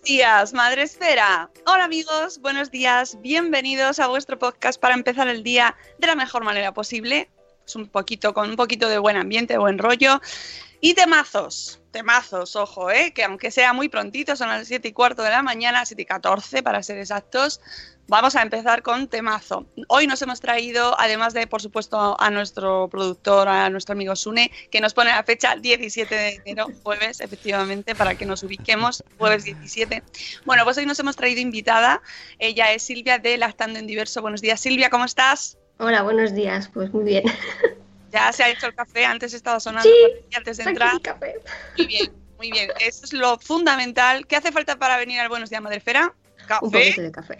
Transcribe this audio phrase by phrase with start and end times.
[0.00, 1.50] Buenos días, Madre Esfera.
[1.66, 6.42] Hola amigos, buenos días, bienvenidos a vuestro podcast para empezar el día de la mejor
[6.42, 7.28] manera posible.
[7.66, 10.18] Es un poquito con un poquito de buen ambiente, buen rollo.
[10.82, 13.12] Y temazos, temazos, ojo, ¿eh?
[13.12, 16.06] que aunque sea muy prontito, son las 7 y cuarto de la mañana, 7 y
[16.06, 17.60] 14 para ser exactos,
[18.08, 19.66] vamos a empezar con temazo.
[19.88, 24.50] Hoy nos hemos traído, además de, por supuesto, a nuestro productor, a nuestro amigo Sune,
[24.70, 29.44] que nos pone la fecha 17 de enero, jueves, efectivamente, para que nos ubiquemos, jueves
[29.44, 30.02] 17.
[30.46, 32.00] Bueno, pues hoy nos hemos traído invitada,
[32.38, 34.22] ella es Silvia de Lactando en Diverso.
[34.22, 35.58] Buenos días, Silvia, ¿cómo estás?
[35.78, 37.24] Hola, buenos días, pues muy bien.
[38.10, 39.94] Ya se ha hecho el café, antes estaba sonando Sí,
[40.26, 40.94] aquí, antes de Aquí entrar.
[40.94, 41.34] el café.
[41.76, 42.70] Muy bien, muy bien.
[42.80, 44.26] Eso es lo fundamental.
[44.26, 46.12] ¿Qué hace falta para venir al Buenos Días Madrefera?
[46.62, 47.36] Un Café, poquito de café.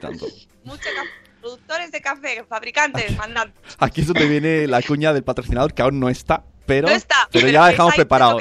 [0.00, 0.26] Tanto.
[0.64, 1.08] mucho café.
[1.40, 3.52] Productores de café, fabricantes, mandan.
[3.78, 7.28] Aquí es donde viene la cuña del patrocinador que aún no está, pero, no está.
[7.32, 8.38] pero ya la dejamos preparado.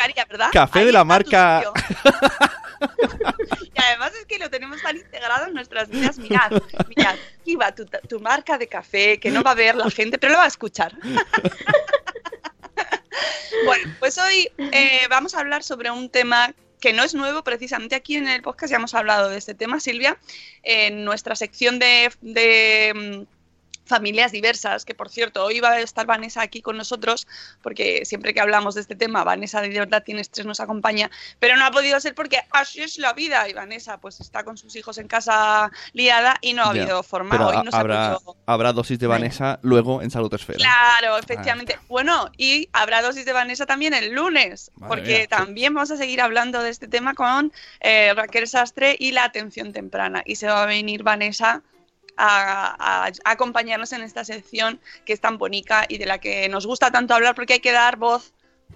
[0.51, 1.63] Café Ahí de la marca.
[3.73, 6.17] y además es que lo tenemos tan integrado en nuestras vidas.
[6.17, 6.51] Mirad,
[6.87, 10.17] mirad, aquí va tu, tu marca de café, que no va a ver la gente,
[10.17, 10.93] pero lo va a escuchar.
[13.65, 17.95] bueno, pues hoy eh, vamos a hablar sobre un tema que no es nuevo, precisamente
[17.95, 20.17] aquí en el podcast ya hemos hablado de este tema, Silvia,
[20.63, 23.38] en nuestra sección de, de, mm,
[23.89, 27.27] familias diversas, que por cierto, hoy va a estar Vanessa aquí con nosotros,
[27.61, 31.57] porque siempre que hablamos de este tema, Vanessa de verdad tiene estrés, nos acompaña, pero
[31.57, 34.75] no ha podido ser porque así es la vida, y Vanessa pues está con sus
[34.77, 38.13] hijos en casa liada y no ha habido forma, Pero hoy no se ha habrá,
[38.13, 40.59] podido- habrá dosis de Vanessa luego en Salud Esfera.
[40.59, 41.77] Claro, efectivamente.
[41.89, 45.27] Bueno, y habrá dosis de Vanessa también el lunes, Madre porque mía.
[45.27, 49.73] también vamos a seguir hablando de este tema con eh, Raquel Sastre y la atención
[49.73, 50.21] temprana.
[50.25, 51.63] Y se va a venir Vanessa
[52.19, 56.91] a, acompañarnos en esta sección que es tan bonita y de la que nos gusta
[56.91, 58.33] tanto hablar porque hay que dar voz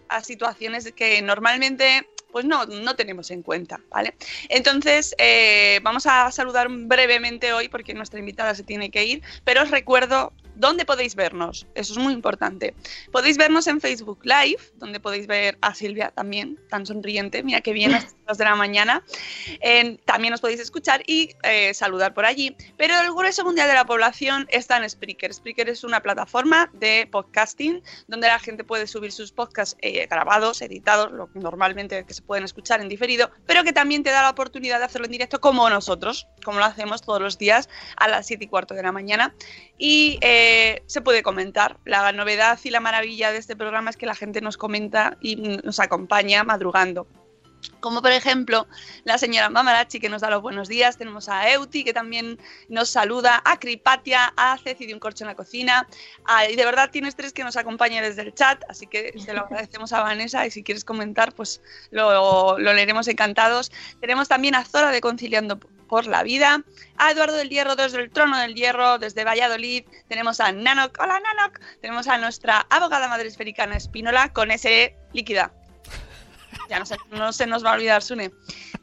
[0.08, 4.16] a situaciones que normalmente pues no, no tenemos en cuenta, ¿vale?
[4.50, 9.62] Entonces, eh, vamos a saludar brevemente hoy porque nuestra invitada se tiene que ir, pero
[9.62, 12.76] os recuerdo dónde podéis vernos, eso es muy importante.
[13.12, 17.74] Podéis vernos en Facebook Live, donde podéis ver a Silvia también, tan sonriente, mira qué
[17.74, 19.04] bien a estas horas de la mañana.
[20.06, 22.56] También os podéis escuchar y eh, saludar por allí.
[22.78, 25.34] Pero el grueso mundial de la población está en Spreaker.
[25.34, 30.62] Spreaker es una plataforma de podcasting donde la gente puede subir sus podcasts eh, grabados,
[30.62, 34.30] editados, lo normalmente que se pueden escuchar en diferido, pero que también te da la
[34.30, 38.28] oportunidad de hacerlo en directo como nosotros, como lo hacemos todos los días a las
[38.28, 39.34] 7 y cuarto de la mañana.
[39.78, 40.43] Y eh,
[40.86, 41.78] se puede comentar.
[41.86, 45.36] La novedad y la maravilla de este programa es que la gente nos comenta y
[45.36, 47.08] nos acompaña madrugando.
[47.80, 48.68] Como por ejemplo
[49.06, 52.38] la señora Mamarachi que nos da los buenos días, tenemos a Euti que también
[52.68, 55.88] nos saluda, a Cripatia, a Ceci de un corcho en la cocina,
[56.26, 59.34] a- y de verdad tienes tres que nos acompaña desde el chat, así que se
[59.34, 61.62] lo agradecemos a Vanessa y si quieres comentar pues
[61.92, 63.72] lo, lo leeremos encantados.
[64.02, 65.58] Tenemos también a Zora de Conciliando
[65.94, 66.64] por la Vida,
[66.98, 71.20] a Eduardo del Hierro desde el Trono del Hierro, desde Valladolid, tenemos a Nanok, hola
[71.20, 75.54] Nanok, tenemos a nuestra abogada madre esfericana Espínola con ese líquida.
[76.70, 78.32] Ya no se, no se nos va a olvidar, Sune.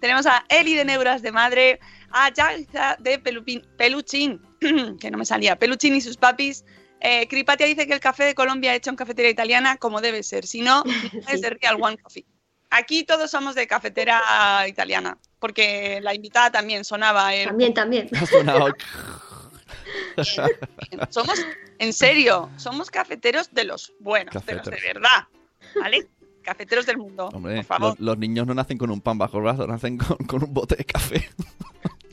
[0.01, 1.81] Tenemos a Eli de Neuras de Madre,
[2.13, 4.41] a Yaiza de Pelupin- Peluchín,
[5.01, 6.65] que no me salía, Peluchín y sus papis.
[7.01, 10.47] Eh, Cripatia dice que el café de Colombia hecho en cafetería italiana como debe ser,
[10.47, 10.85] si no,
[11.29, 12.25] es de Real One Coffee.
[12.71, 17.49] Aquí todos somos de cafetera italiana, porque la invitada también sonaba el...
[17.49, 18.09] También, también.
[18.17, 18.73] Ha sonado-
[21.11, 21.45] somos,
[21.79, 25.03] en serio, somos cafeteros de los buenos, de los de Cafeteros.
[25.03, 25.25] verdad,
[25.81, 26.09] ¿vale?
[26.43, 27.89] Cafeteros del mundo, Hombre, por favor.
[27.91, 30.55] los, los niños no nacen con un pan bajo el brazo, nacen con, con un
[30.55, 31.29] bote de café.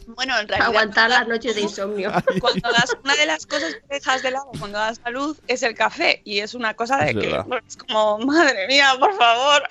[0.08, 0.70] Bueno, en realidad...
[0.70, 2.12] Aguantar las noches de insomnio.
[2.42, 5.76] Cuando das, una de las cosas que dejas de lado cuando das salud es el
[5.76, 7.46] café y es una cosa de Es que verdad.
[7.68, 9.64] es como, madre mía, por favor.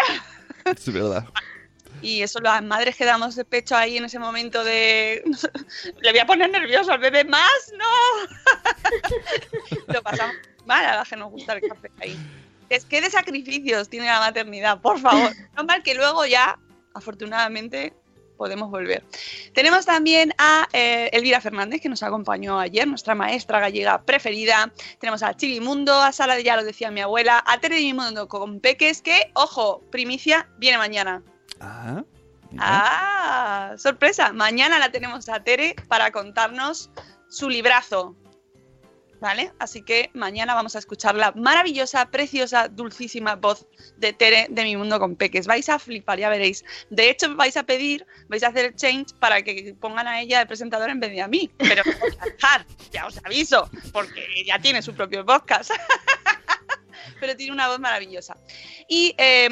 [0.64, 1.24] Es verdad.
[2.06, 5.24] Y eso las madres que damos de pecho ahí en ese momento de
[6.00, 7.84] le voy a poner nervioso al bebé más, no.
[9.92, 10.36] Lo pasamos
[10.66, 12.16] mal a las que nos gusta el café ahí.
[12.68, 15.32] Es que de sacrificios tiene la maternidad, por favor.
[15.56, 16.56] No mal que luego ya,
[16.94, 17.92] afortunadamente,
[18.36, 19.02] podemos volver.
[19.52, 24.72] Tenemos también a eh, Elvira Fernández, que nos acompañó ayer, nuestra maestra gallega preferida.
[25.00, 28.60] Tenemos a Chivimundo, a Sala de Ya lo decía mi abuela, a Tere Mundo con
[28.60, 31.24] Peques, que, ojo, primicia, viene mañana.
[31.60, 32.04] Ah.
[32.58, 34.32] Ah, sorpresa.
[34.32, 36.90] Mañana la tenemos a Tere para contarnos
[37.28, 38.16] su librazo.
[39.18, 39.50] ¿Vale?
[39.58, 43.66] Así que mañana vamos a escuchar la maravillosa, preciosa, dulcísima voz
[43.96, 45.46] de Tere de Mi Mundo con Peques.
[45.46, 46.64] Vais a flipar, ya veréis.
[46.90, 50.40] De hecho, vais a pedir, vais a hacer el change para que pongan a ella
[50.40, 51.50] de presentadora en vez de a mí.
[51.56, 55.70] Pero voy a dejar, ya os aviso, porque ya tiene su propio podcast.
[57.20, 58.36] pero tiene una voz maravillosa.
[58.88, 59.46] Y eh,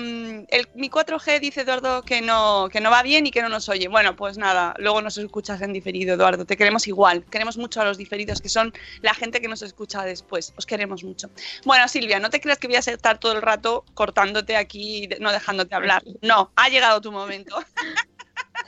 [0.49, 3.69] el, mi 4G dice Eduardo que no, que no va bien y que no nos
[3.69, 3.89] oye.
[3.89, 6.45] Bueno, pues nada, luego nos escuchas en diferido, Eduardo.
[6.45, 7.25] Te queremos igual.
[7.31, 8.73] Queremos mucho a los diferidos, que son
[9.03, 10.53] la gente que nos escucha después.
[10.57, 11.31] Os queremos mucho.
[11.65, 15.33] Bueno, Silvia, no te creas que voy a estar todo el rato cortándote aquí, no
[15.33, 16.03] dejándote hablar.
[16.23, 17.57] No, ha llegado tu momento.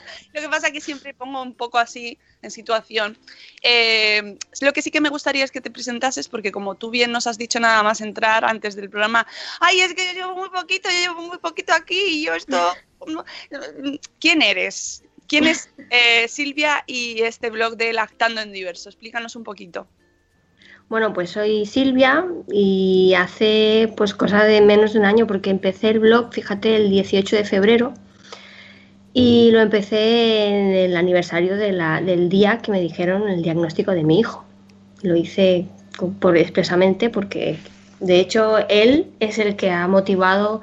[0.32, 3.18] Lo que pasa es que siempre pongo un poco así en situación.
[3.62, 7.12] Eh, lo que sí que me gustaría es que te presentases, porque como tú bien
[7.12, 9.26] nos has dicho nada más entrar antes del programa,
[9.60, 12.74] ay, es que yo llevo muy poquito, yo llevo muy poquito aquí y yo esto...
[14.20, 15.04] ¿Quién eres?
[15.28, 18.88] ¿Quién es eh, Silvia y este blog de Lactando en Diverso?
[18.88, 19.86] Explícanos un poquito.
[20.88, 25.90] Bueno, pues soy Silvia y hace pues cosa de menos de un año porque empecé
[25.90, 27.94] el blog, fíjate, el 18 de febrero
[29.18, 34.20] y lo empecé en el aniversario del día que me dijeron el diagnóstico de mi
[34.20, 34.44] hijo.
[35.00, 35.68] Lo hice
[36.20, 37.58] por, expresamente porque
[38.00, 40.60] de hecho él es el que ha motivado,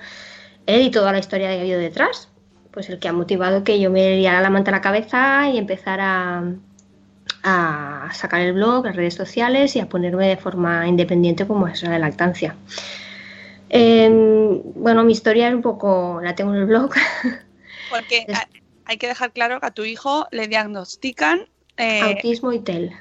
[0.68, 2.30] él y toda la historia que ha habido detrás,
[2.70, 5.58] pues el que ha motivado que yo me liara la manta a la cabeza y
[5.58, 6.44] empezara
[7.42, 11.94] a sacar el blog, las redes sociales y a ponerme de forma independiente como asesora
[11.94, 12.56] de lactancia.
[13.70, 16.92] Em, bueno, mi historia es un poco, la tengo en el blog.
[18.00, 18.26] Porque
[18.86, 21.48] hay- que dejar claro que a tu hijo le diagnostican
[21.78, 22.92] eh, Autismo y TEL.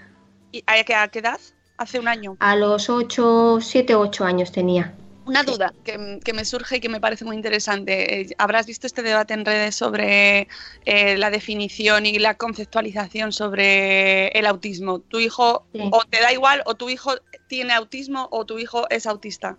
[0.52, 1.40] ¿y ¿a, qué, a qué edad?
[1.76, 2.36] Hace un año.
[2.40, 4.94] A los 8, 7, 8 años tenía.
[5.24, 8.20] Una duda que, que me surge y que me parece muy interesante.
[8.22, 10.48] Eh, Habrás visto este debate en redes sobre
[10.84, 14.98] eh, la definición y la conceptualización sobre el autismo.
[15.00, 15.80] ¿Tu hijo Sí.
[15.92, 17.12] o te da igual o tu hijo
[17.48, 19.56] tiene autismo o tu hijo es autista?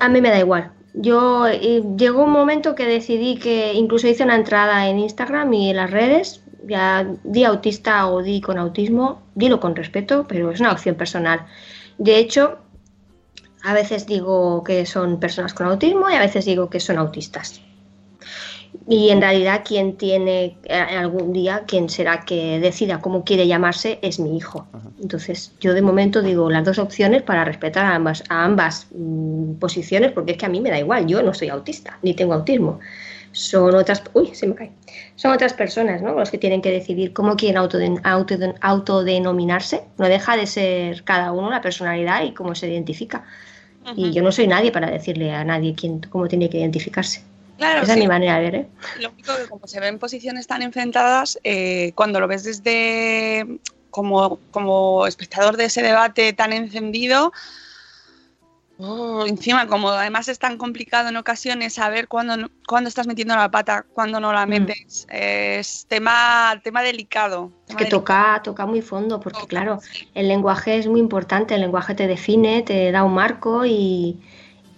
[0.00, 0.72] A mí me da igual.
[0.94, 5.70] Yo eh, llegó un momento que decidí que incluso hice una entrada en Instagram y
[5.70, 6.42] en las redes.
[6.66, 11.44] Ya di autista o di con autismo, dilo con respeto, pero es una opción personal.
[11.98, 12.58] De hecho,
[13.62, 17.60] a veces digo que son personas con autismo y a veces digo que son autistas.
[18.88, 23.98] Y en realidad quien tiene eh, algún día, quien será que decida cómo quiere llamarse,
[24.02, 24.66] es mi hijo.
[25.00, 29.54] Entonces yo de momento digo las dos opciones para respetar a ambas, a ambas mm,
[29.54, 32.34] posiciones, porque es que a mí me da igual, yo no soy autista, ni tengo
[32.34, 32.80] autismo.
[33.32, 34.70] Son otras, uy, se me cae.
[35.16, 36.12] Son otras personas, ¿no?
[36.14, 39.82] Los que tienen que decidir cómo quieren autoden- autoden- autodenominarse.
[39.98, 43.24] No deja de ser cada uno la personalidad y cómo se identifica.
[43.96, 47.22] Y yo no soy nadie para decirle a nadie quién, cómo tiene que identificarse.
[47.58, 48.00] Claro, Esa es sí.
[48.00, 48.68] mi manera de ver, ¿eh?
[49.00, 54.40] Lo único que como se ven posiciones tan enfrentadas, eh, cuando lo ves desde como,
[54.50, 57.32] como espectador de ese debate tan encendido,
[58.78, 63.52] oh, encima como además es tan complicado en ocasiones saber cuándo, cuándo estás metiendo la
[63.52, 67.52] pata, cuándo no la metes, es tema, tema delicado.
[67.68, 68.00] Es que delicado.
[68.00, 69.78] toca, toca muy fondo, porque claro,
[70.14, 74.20] el lenguaje es muy importante, el lenguaje te define, te da un marco y,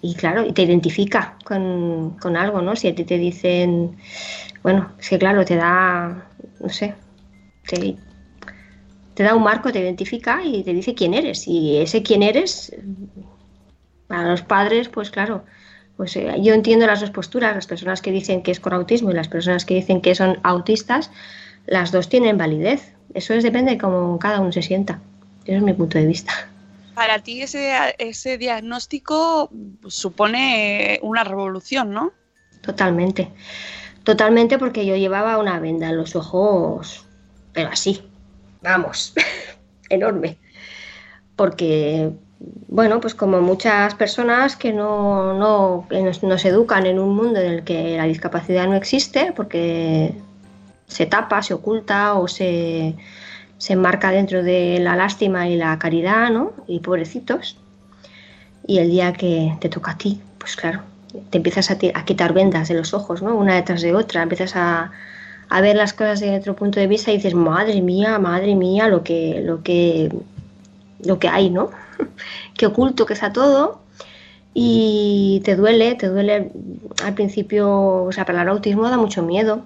[0.02, 2.76] y claro, te identifica con, con algo, ¿no?
[2.76, 3.96] Si a ti te dicen,
[4.62, 6.28] bueno, es que claro, te da,
[6.60, 6.94] no sé,
[7.66, 7.96] te,
[9.14, 11.48] te da un marco, te identifica y te dice quién eres.
[11.48, 12.74] Y ese quién eres,
[14.06, 15.44] para los padres, pues claro,
[15.96, 19.10] pues eh, yo entiendo las dos posturas, las personas que dicen que es con autismo
[19.10, 21.10] y las personas que dicen que son autistas,
[21.66, 22.92] las dos tienen validez.
[23.14, 25.00] Eso es, depende de cómo cada uno se sienta.
[25.44, 26.32] Ese es mi punto de vista.
[26.96, 29.50] Para ti ese, ese diagnóstico
[29.86, 32.12] supone una revolución, ¿no?
[32.62, 33.28] Totalmente.
[34.02, 37.04] Totalmente porque yo llevaba una venda en los ojos,
[37.52, 38.02] pero así,
[38.62, 39.12] vamos,
[39.90, 40.38] enorme.
[41.36, 42.12] porque,
[42.68, 47.38] bueno, pues como muchas personas que no, no que nos, nos educan en un mundo
[47.40, 50.14] en el que la discapacidad no existe, porque
[50.86, 52.94] se tapa, se oculta o se,
[53.58, 56.52] se enmarca dentro de la lástima y la caridad, ¿no?
[56.66, 57.58] Y pobrecitos.
[58.66, 60.80] Y el día que te toca a ti, pues claro,
[61.30, 63.36] te empiezas a, a quitar vendas de los ojos, ¿no?
[63.36, 64.92] Una detrás de otra, empiezas a,
[65.48, 68.88] a ver las cosas desde otro punto de vista y dices, madre mía, madre mía,
[68.88, 70.10] lo que, lo que,
[71.04, 71.70] lo que hay, ¿no?
[72.56, 73.80] Qué oculto que está todo.
[74.58, 76.50] Y te duele, te duele
[77.04, 79.62] al principio, o sea, para el autismo da mucho miedo,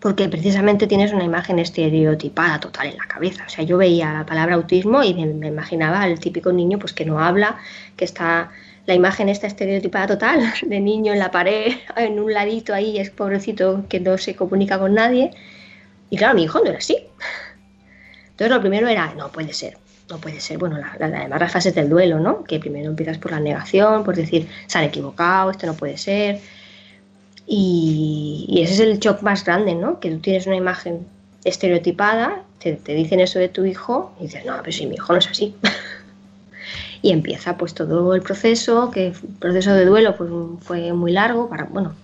[0.00, 3.44] porque precisamente tienes una imagen estereotipada total en la cabeza.
[3.46, 6.92] O sea, yo veía la palabra autismo y me, me imaginaba al típico niño pues
[6.92, 7.58] que no habla,
[7.96, 8.50] que está
[8.86, 13.10] la imagen esta estereotipada total de niño en la pared, en un ladito ahí, es
[13.10, 15.32] pobrecito que no se comunica con nadie.
[16.10, 16.96] Y claro, mi hijo no era así.
[18.30, 19.76] Entonces lo primero era, no puede ser,
[20.08, 20.58] no puede ser.
[20.58, 22.44] Bueno, la- además las fases del duelo, ¿no?
[22.44, 26.40] Que primero empiezas por la negación, por decir, se han equivocado, esto no puede ser.
[27.50, 30.00] Y, y ese es el shock más grande, ¿no?
[30.00, 31.06] Que tú tienes una imagen
[31.44, 35.14] estereotipada, te, te dicen eso de tu hijo y dices, no, pero si mi hijo
[35.14, 35.54] no es así.
[37.02, 41.48] y empieza pues todo el proceso, que el proceso de duelo pues fue muy largo,
[41.48, 41.94] para, bueno,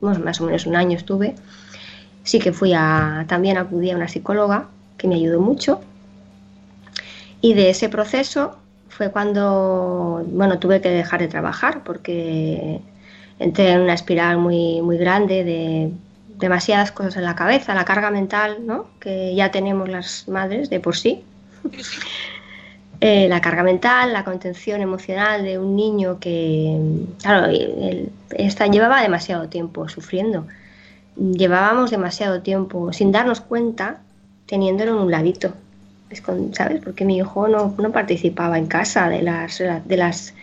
[0.00, 1.34] más o menos un año estuve.
[2.22, 4.68] Sí que fui a, también acudí a una psicóloga
[4.98, 5.80] que me ayudó mucho.
[7.40, 8.56] Y de ese proceso
[8.88, 12.80] fue cuando, bueno, tuve que dejar de trabajar porque
[13.38, 15.90] entré en una espiral muy, muy grande de
[16.38, 18.86] demasiadas cosas en la cabeza, la carga mental, ¿no?
[19.00, 21.22] Que ya tenemos las madres de por sí.
[23.00, 26.78] Eh, la carga mental, la contención emocional de un niño que,
[27.22, 30.46] claro, él- esta llevaba demasiado tiempo sufriendo.
[31.16, 33.98] Llevábamos demasiado tiempo sin darnos cuenta,
[34.46, 35.52] teniéndolo en un ladito.
[36.52, 36.80] ¿Sabes?
[36.82, 40.34] Porque mi hijo no, no participaba en casa de las, de las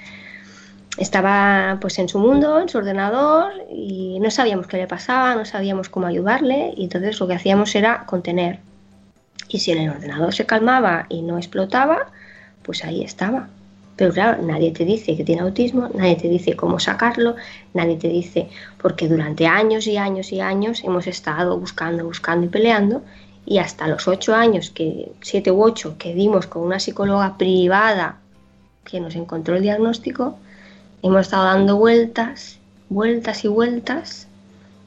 [0.97, 5.45] estaba pues en su mundo, en su ordenador y no sabíamos qué le pasaba, no
[5.45, 8.59] sabíamos cómo ayudarle y entonces lo que hacíamos era contener.
[9.49, 12.07] Y si en el ordenador se calmaba y no explotaba,
[12.63, 13.49] pues ahí estaba.
[13.95, 17.35] Pero claro, nadie te dice que tiene autismo, nadie te dice cómo sacarlo,
[17.73, 18.49] nadie te dice,
[18.81, 23.03] porque durante años y años y años hemos estado buscando, buscando y peleando,
[23.45, 28.17] y hasta los ocho años, que siete u ocho, que dimos con una psicóloga privada
[28.83, 30.37] que nos encontró el diagnóstico,
[31.03, 34.27] hemos estado dando vueltas, vueltas y vueltas,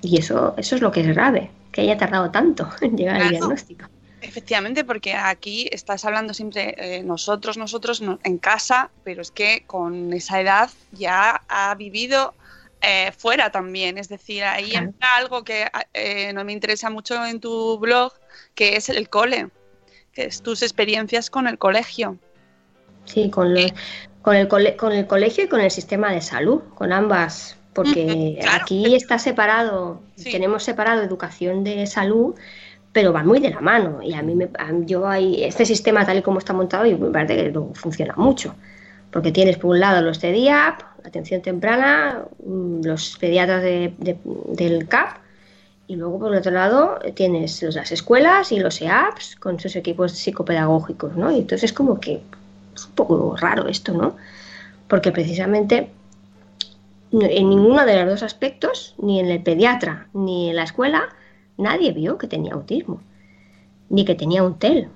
[0.02, 3.22] y eso, eso es lo que es grave, que haya tardado tanto en llegar al
[3.28, 3.36] Claro.
[3.38, 3.86] diagnóstico.
[4.22, 9.64] Efectivamente, porque aquí estás hablando siempre eh, nosotros, nosotros no- en casa, pero es que
[9.66, 12.34] con esa edad ya ha vivido
[12.80, 13.98] eh, fuera también.
[13.98, 14.86] Es decir, ahí Claro.
[14.86, 18.12] entra algo que eh, no me interesa mucho en tu blog,
[18.54, 19.48] que es el cole,
[20.12, 22.18] que es tus experiencias con el colegio.
[23.04, 23.72] Sí, con, los-
[24.26, 28.38] con, el cole- con el colegio y con el sistema de salud, con ambas, porque
[28.40, 28.58] Claro.
[28.60, 30.32] aquí está separado, Sí.
[30.32, 32.34] tenemos separado educación de salud,
[32.92, 34.02] pero van muy de la mano.
[34.02, 36.96] Y a mí, me, a- yo hay, este sistema tal y como está montado, y
[36.96, 38.56] me parece que no funciona mucho.
[39.12, 44.18] Porque tienes por un lado los CEDIAP, atención temprana, mm, los pediatras de- de-
[44.48, 45.18] del CAP,
[45.86, 50.10] y luego por el otro lado tienes las escuelas y los EAPs con sus equipos
[50.10, 51.30] psicopedagógicos, ¿no?
[51.30, 52.22] Y entonces como que
[52.76, 54.16] es un poco raro esto, ¿no?
[54.88, 55.90] Porque precisamente
[57.12, 61.08] en ninguno de los dos aspectos, ni en el pediatra ni en la escuela,
[61.56, 63.00] nadie vio que tenía autismo,
[63.88, 64.88] ni que tenía un TEL.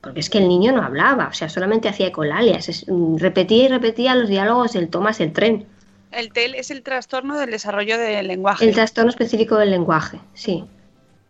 [0.00, 3.68] Porque es que el niño no hablaba, o sea, solamente hacía ecolalias, mm, repetía y
[3.68, 5.66] repetía los diálogos del Tomás el tren,
[6.10, 8.64] El TEL es el trastorno del desarrollo del lenguaje.
[8.64, 10.64] el trastorno específico del lenguaje, sí.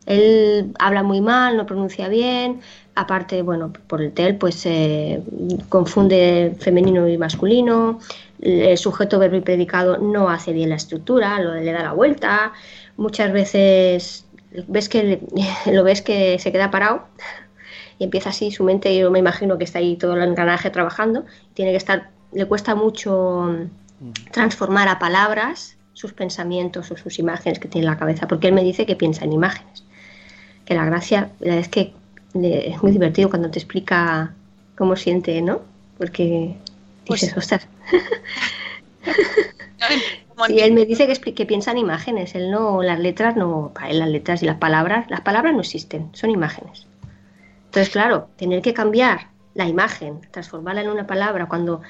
[0.06, 2.60] Él habla muy mal, no pronuncia bien,
[2.94, 5.22] aparte, bueno, por el TEL, pues eh,
[5.68, 8.00] confunde femenino y masculino,
[8.40, 12.52] el sujeto verbo y predicado no hace bien la estructura, lo, le da la vuelta,
[12.96, 14.26] muchas veces
[14.66, 15.20] ves que
[15.66, 17.04] lo ves que se queda parado
[17.98, 21.24] y empieza así su mente, yo me imagino que está ahí todo el engranaje trabajando,
[21.54, 23.68] tiene que estar, le cuesta mucho
[24.32, 28.54] transformar a palabras sus pensamientos o sus imágenes que tiene en la cabeza, porque él
[28.54, 29.84] me dice que piensa en imágenes.
[30.64, 31.92] Que la gracia la es que
[32.34, 34.34] le- es muy divertido cuando te explica
[34.76, 35.60] cómo siente, ¿no?
[35.98, 36.56] Porque
[37.06, 37.66] Pues- dices, ostras.
[40.46, 43.90] Sí, él me dice que, que piensa en imágenes, él no, las letras no, para
[43.90, 46.86] él las letras y las palabras, las palabras no existen, son imágenes.
[47.66, 51.82] Entonces, claro, tener que cambiar la imagen, transformarla en una palabra cuando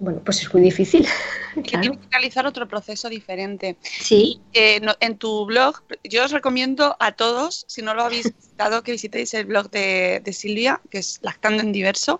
[0.00, 1.06] bueno, pues es muy difícil.
[1.54, 3.76] Que tiene que realizar otro proceso diferente.
[3.82, 4.40] Sí.
[4.52, 8.82] Eh, no- en tu blog, yo os recomiendo a todos, si no lo habéis visitado,
[8.84, 12.18] que visitéis el blog de, de Silvia, que es Lactando en Diverso.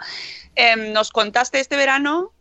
[0.57, 2.33] Em, nos contaste este verano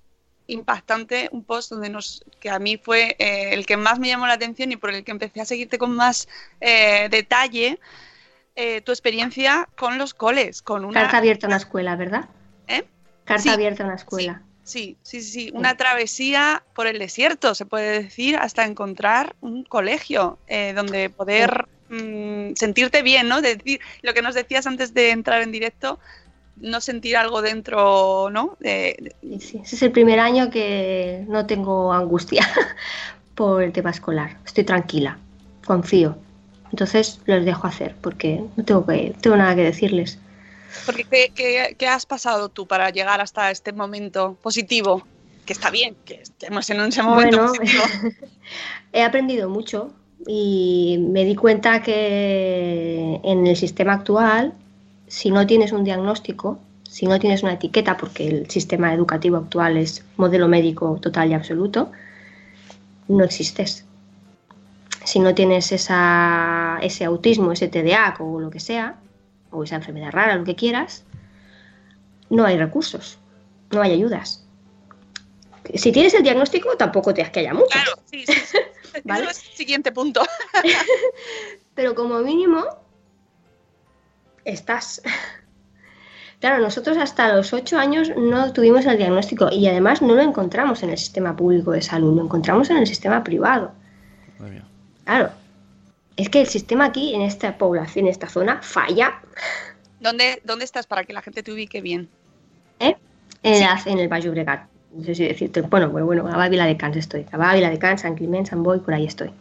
[0.47, 4.25] impactante un post donde nos que a mí fue eh, el que más me llamó
[4.27, 6.27] la atención y por el que empecé a seguirte con más
[6.61, 7.79] eh, detalle
[8.55, 12.29] eh, tu experiencia con los coles con una Carta abierta a una escuela, ¿verdad?
[13.25, 14.41] Carta Sí, abierta a una escuela.
[14.45, 19.63] Sí, sí, sí, sí, una travesía por el desierto, se puede decir, hasta encontrar un
[19.63, 23.41] colegio eh, donde poder mm, sentirte bien, ¿no?
[23.41, 25.99] Decir lo que nos decías antes de entrar en directo,
[26.57, 28.57] no sentir algo dentro, ¿no?
[28.59, 32.47] De- de- Sí, ese es el primer año que no tengo angustia
[33.35, 34.37] por el tema escolar.
[34.45, 35.17] Estoy tranquila,
[35.65, 36.17] confío.
[36.71, 40.19] Entonces los dejo hacer porque no tengo, que, tengo nada que decirles.
[40.83, 45.07] Porque ¿qué, qué- qué has pasado tú para llegar hasta este momento positivo?
[45.45, 47.93] Que está bien, que estemos en ese momento Bueno, positivo.
[48.93, 49.93] he aprendido mucho
[50.25, 54.53] y me di cuenta que en el sistema actual,
[55.07, 59.77] si no tienes un diagnóstico, si no tienes una etiqueta, porque el sistema educativo actual
[59.77, 61.91] es modelo médico total y absoluto,
[63.07, 63.85] no existes.
[65.03, 68.95] Si no tienes esa, ese autismo, ese TDA o lo que sea,
[69.51, 71.05] o esa enfermedad rara, lo que quieras,
[72.29, 73.17] no hay recursos,
[73.71, 74.45] no hay ayudas.
[75.73, 77.67] Si tienes el diagnóstico, tampoco te que haya mucho.
[77.71, 78.57] Claro, sí, sí, sí.
[79.03, 79.25] ¿Vale?
[79.29, 80.21] Es el siguiente punto.
[81.75, 82.63] Pero como mínimo,
[84.45, 85.01] estás.
[86.39, 90.83] Claro, nosotros hasta los 8 años no tuvimos el diagnóstico y además no lo encontramos
[90.83, 93.71] en el sistema público de salud, lo encontramos en el sistema privado.
[94.37, 94.65] Madre mía.
[95.03, 95.31] Claro,
[96.17, 99.21] es que el sistema aquí, en esta población, en esta zona, falla
[99.99, 102.09] ¿Dónde, ¿Dónde estás para que la gente te ubique bien?
[102.79, 102.95] ¿eh?
[103.43, 104.67] en, la- en el Baix Llobregat.
[104.93, 107.79] No sé si decirte, bueno, bueno, bueno, a Vila de Cans estoy, a Vila de
[107.79, 109.31] Cans, San San Boi, por ahí estoy.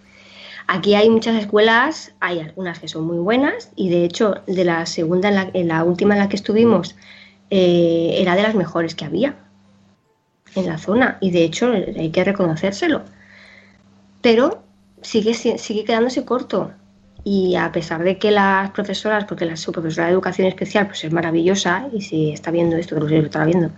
[0.67, 4.85] Aquí hay muchas escuelas, hay algunas que son muy buenas y de hecho de la
[4.87, 6.97] segunda, en la, en la última en la que estuvimos,
[7.51, 9.37] eh, era de las mejores que había
[10.57, 13.03] en la zona y de hecho hay que reconocérselo.
[14.23, 14.63] Pero
[15.03, 16.73] sigue, si- sigue quedándose corto
[17.25, 21.03] y a pesar de que las profesoras, porque la, su profesora de educación especial pues
[21.05, 23.71] es maravillosa y si está viendo esto, que lo sé, lo estará viendo,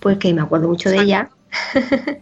[0.00, 1.30] pues que me acuerdo mucho de ella,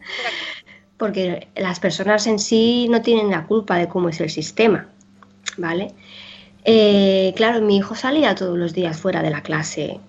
[0.96, 4.88] porque las personas en sí no tienen la culpa de cómo es el sistema,
[5.56, 5.92] ¿vale?
[6.64, 10.00] Eh, claro, mi hijo salía todos los días fuera de la clase.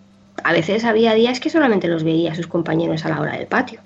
[0.43, 3.45] A veces había días que solamente los veía a sus compañeros a la hora del
[3.47, 3.82] patio.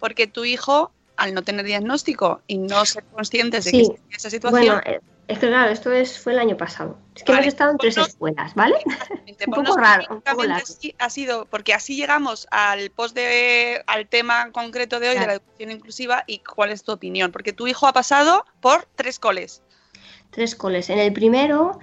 [0.00, 0.90] Porque tu hijo,
[1.20, 3.76] al no tener diagnóstico y no ser conscientes de Sí.
[3.76, 6.98] que existe esa situación, Bueno, eh, es que claro, esto es, fue el año pasado.
[7.14, 8.74] Es que Vale, hemos estado en tres escuelas, ¿vale?
[9.46, 10.66] Un poco raro, un poco específicamente largo.
[10.80, 15.26] sí ha sido, porque así llegamos al post de, al tema concreto de hoy de
[15.26, 19.18] la educación inclusiva y cuál es tu opinión, porque tu hijo ha pasado por tres
[19.18, 19.62] coles.
[20.30, 20.88] tres coles.
[20.90, 21.78] En el primero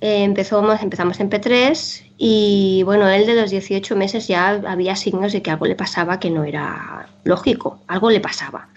[0.00, 5.32] eh, empezamos, empezamos en P3 y bueno, él de los 18 meses ya había signos
[5.32, 8.68] de que algo le pasaba que no era lógico, algo le pasaba.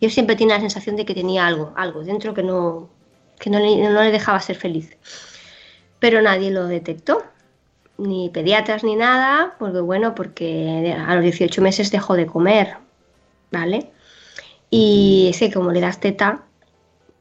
[0.00, 2.88] Yo siempre tenía la sensación de que tenía algo, algo dentro que no,
[3.38, 4.96] que no le, no le dejaba ser feliz.
[5.98, 7.22] Pero nadie lo detectó,
[7.98, 12.78] ni pediatras ni nada, porque bueno, porque a los 18 meses dejó de comer,
[13.52, 13.90] ¿vale?
[14.70, 16.46] Y es que como le das teta,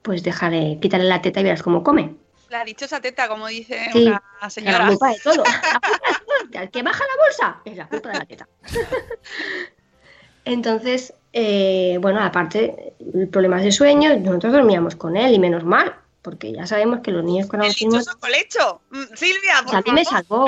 [0.03, 2.15] pues dejaré, quítale la teta y verás cómo come.
[2.55, 4.87] La dichosa teta, como dice Sí, una La señora.
[4.87, 5.43] culpa de todo.
[5.43, 6.59] La culpa es todo.
[6.61, 8.47] Al que baja la bolsa es la culpa de la teta.
[10.45, 12.93] Entonces, eh, bueno, aparte,
[13.29, 17.25] problemas de sueño, nosotros dormíamos con él y menos mal, porque ya sabemos que los
[17.25, 18.81] niños con El autismo dichoso colecho.
[18.91, 20.45] Mm, Silvia, o por sea, a mí me salvó.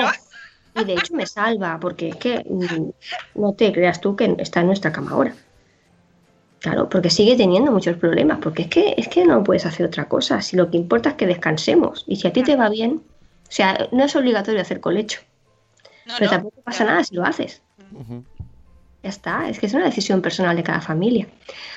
[0.76, 2.90] Y de hecho me salva, porque es que mm,
[3.34, 5.34] no te creas tú que está en nuestra cama ahora.
[6.60, 10.08] Claro, porque sigue teniendo muchos problemas, porque es que, es que no puedes hacer otra
[10.08, 10.42] cosa.
[10.42, 12.04] Si lo que importa es que descansemos.
[12.08, 13.02] Y si a ti te va bien,
[13.48, 15.20] o sea, no es obligatorio hacer colecho,
[16.06, 17.62] No, pero no, tampoco pasa nada si lo haces.
[19.02, 21.28] Ya está, es que es una decisión personal de cada familia.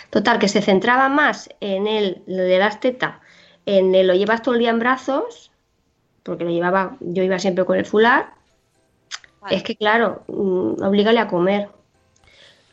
[0.10, 3.22] Total, que se centraba más en el, lo de las teta,
[3.66, 5.52] en el lo llevas todo el día en brazos,
[6.24, 8.34] porque lo llevaba, yo iba siempre con el fular.
[9.42, 9.56] Vale.
[9.56, 11.70] Es que claro, mm, oblígale a comer.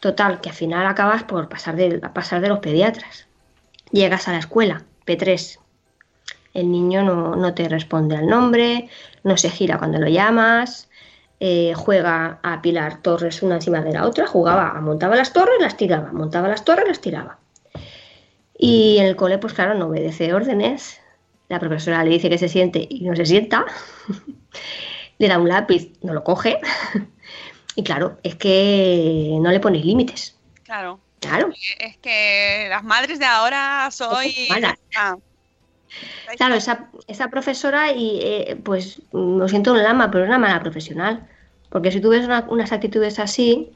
[0.00, 3.26] Total, que al final acabas por pasar de, pasar de los pediatras.
[3.90, 5.58] Llegas a la escuela, P3.
[6.54, 8.88] El niño no, no te responde al nombre,
[9.24, 10.88] no se gira cuando lo llamas,
[11.40, 15.76] eh, juega a pilar torres una encima de la otra, jugaba, montaba las torres, las
[15.76, 17.38] tiraba, montaba las torres, las tiraba.
[18.58, 21.00] Y en el cole, pues claro, no obedece órdenes.
[21.48, 23.64] La profesora le dice que se siente y no se sienta.
[25.18, 26.60] le da un lápiz, no lo coge.
[27.78, 30.36] y claro, es que no le ponéis límites.
[30.64, 30.98] Claro.
[31.20, 31.50] Claro.
[31.78, 34.34] Es que las madres de ahora soy...
[34.96, 35.16] Ah,
[36.36, 40.38] Claro, esa, esa profesora, y eh, pues lo siento en el alma, pero es una
[40.38, 41.26] mala profesional.
[41.70, 43.70] Porque si tú ves una- unas actitudes así,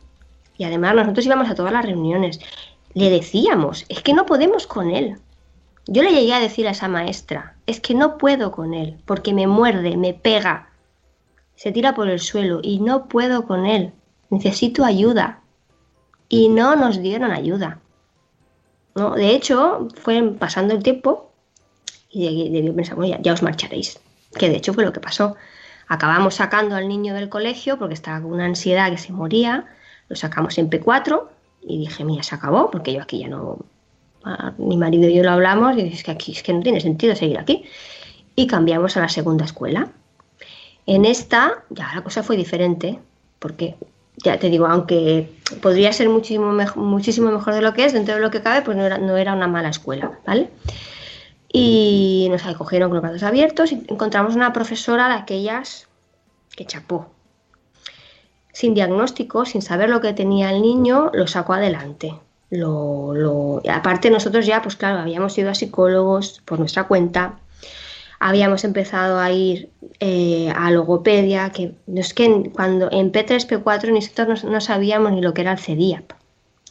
[0.59, 2.41] y además nosotros íbamos a todas las reuniones,
[2.95, 5.17] le decíamos, es que no podemos con él.
[5.87, 9.33] Yo le llegué a decir a esa maestra, es que no puedo con él, porque
[9.33, 10.69] me muerde, me pega,
[11.62, 13.92] se tira por el suelo y no puedo con él.
[14.31, 15.40] Necesito ayuda.
[16.29, 17.79] Y no nos dieron ayuda.
[18.96, 19.11] ¿no?
[19.14, 21.31] De hecho, fue pasando el tiempo
[22.11, 24.01] y de- debió pensar, bueno, ya, ya os marcharéis.
[24.38, 25.37] Que de hecho fue lo que pasó.
[25.88, 29.66] Acabamos sacando al niño del colegio porque estaba con una ansiedad que se moría.
[30.09, 31.29] Lo sacamos en P4
[31.62, 33.59] y dije, mira, se acabó porque yo aquí ya no.
[34.59, 37.14] Mi marido y yo lo hablamos y es que aquí es que no tiene sentido
[37.14, 37.64] seguir aquí.
[38.35, 39.90] Y cambiamos a la segunda escuela.
[40.87, 42.99] En esta ya la cosa fue diferente
[43.38, 43.77] porque
[44.16, 48.21] ya te digo, aunque podría ser muchísimo, muchísimo mejor de lo que es, dentro de
[48.21, 50.51] lo que cabe, pues no era, no era una mala escuela, ¿vale?
[51.53, 55.88] Y nos acogieron con los brazos abiertos y encontramos una profesora de aquellas
[56.57, 57.07] que chapó.
[58.53, 62.14] Sin diagnóstico, sin saber lo que tenía el niño, lo sacó adelante.
[62.51, 67.38] Lo, aparte nosotros ya, pues claro, habíamos ido a psicólogos por nuestra cuenta,
[68.25, 73.93] habíamos empezado a ir eh, a logopedia, que no es que cuando en P3, P4
[73.93, 76.13] nosotros no, no sabíamos ni lo que era el CEDIAP.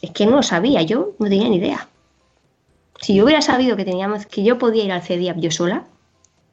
[0.00, 1.88] Es que no lo sabía, yo no tenía ni idea.
[3.02, 5.84] Si yo hubiera sabido que teníamos, que yo podía ir al CEDIAP yo sola,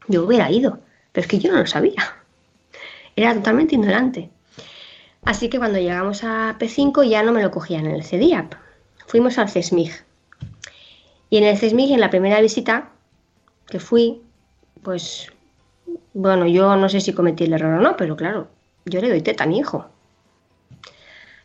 [0.10, 0.80] yo hubiera ido.
[1.14, 2.18] Pero es que yo no lo sabía.
[3.16, 4.30] Era totalmente ignorante.
[5.24, 8.54] Así que cuando llegamos a P5 ya no me lo cogían en el CEDIAP.
[9.08, 9.94] Fuimos al CESMIG.
[11.30, 12.92] Y en el CESMIG, en la primera visita
[13.68, 14.24] que fui,
[14.84, 15.32] pues,
[16.14, 18.48] bueno, yo no sé si cometí el error o no, pero claro,
[18.86, 19.90] yo le doy teta a mi hijo.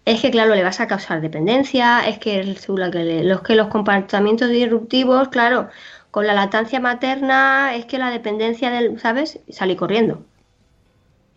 [0.05, 2.43] Es que, claro, le vas a causar dependencia, es que,
[2.93, 5.69] que le- los, que los comportamientos disruptivos, claro,
[6.11, 9.41] con la lactancia materna, es que la dependencia del, ¿sabes?
[9.49, 10.25] Salí corriendo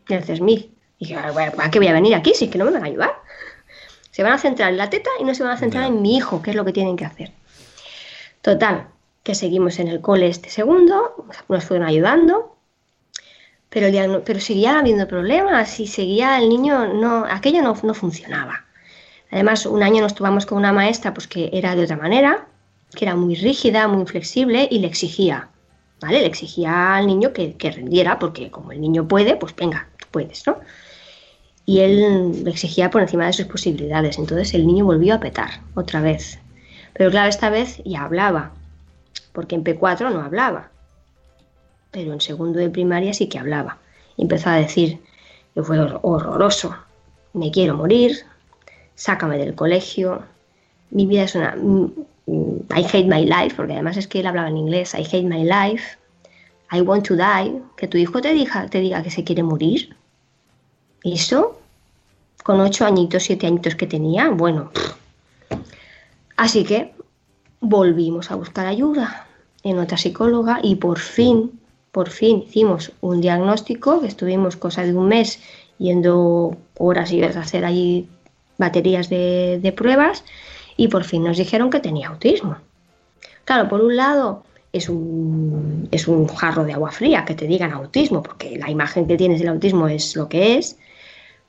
[0.10, 0.70] del CESMIG.
[1.00, 2.72] Y dije, "Ah, bueno, ¿para qué voy a venir aquí si es que no me
[2.72, 3.12] van a ayudar?
[4.12, 6.18] Se van a centrar en la teta y no se van a centrar en mi
[6.18, 7.32] hijo, que es lo que tienen que hacer.
[8.42, 8.88] Total,
[9.28, 12.56] que seguimos en el cole este segundo, nos fueron ayudando,
[13.68, 13.88] pero,
[14.24, 18.64] pero seguía habiendo problemas y seguía el niño, no, aquello no, no funcionaba.
[19.30, 22.48] Además, un año nos tuvimos con una maestra pues, que era de otra manera,
[22.96, 25.50] que era muy rígida, muy flexible y le exigía,
[26.00, 26.22] ¿vale?
[26.22, 30.08] Le exigía al niño que, que rendiera, porque como el niño puede, pues venga, tú
[30.10, 30.58] puedes, ¿no?
[31.66, 34.18] Y él le exigía por encima de sus posibilidades.
[34.20, 36.40] Entonces el niño volvió a petar otra vez.
[36.94, 38.54] Pero claro, esta vez ya hablaba,
[39.38, 40.72] porque en P4 no hablaba.
[41.92, 43.78] Pero en segundo de primaria sí que hablaba.
[44.18, 45.00] Y empezó a decir
[45.54, 46.76] que fue hor- horroroso.
[47.34, 48.18] Me quiero morir,
[48.96, 50.24] sácame del colegio,
[50.90, 51.56] mi vida es una...
[51.56, 54.96] I hate my life, porque además es que él hablaba en inglés.
[54.96, 56.00] I hate my life.
[56.72, 57.62] I want to die.
[57.76, 59.96] Que tu hijo te diga, te diga que se quiere morir.
[61.04, 61.60] ¿Eso?
[62.44, 64.72] Con ocho añitos, siete añitos que tenía, bueno.
[66.38, 66.96] Así que
[67.60, 69.27] volvimos a buscar ayuda
[69.64, 71.60] en otra psicóloga y por fin,
[71.92, 75.40] por fin hicimos un diagnóstico, que estuvimos cosa de un mes
[75.78, 78.08] yendo horas y horas a hacer allí
[78.58, 80.24] baterías de, de pruebas
[80.76, 82.58] y por fin nos dijeron que tenía autismo.
[83.46, 84.44] Claro, por un lado
[84.74, 89.08] es un, es un jarro de agua fría que te digan autismo, porque la imagen
[89.08, 90.78] que tienes del autismo es lo que es,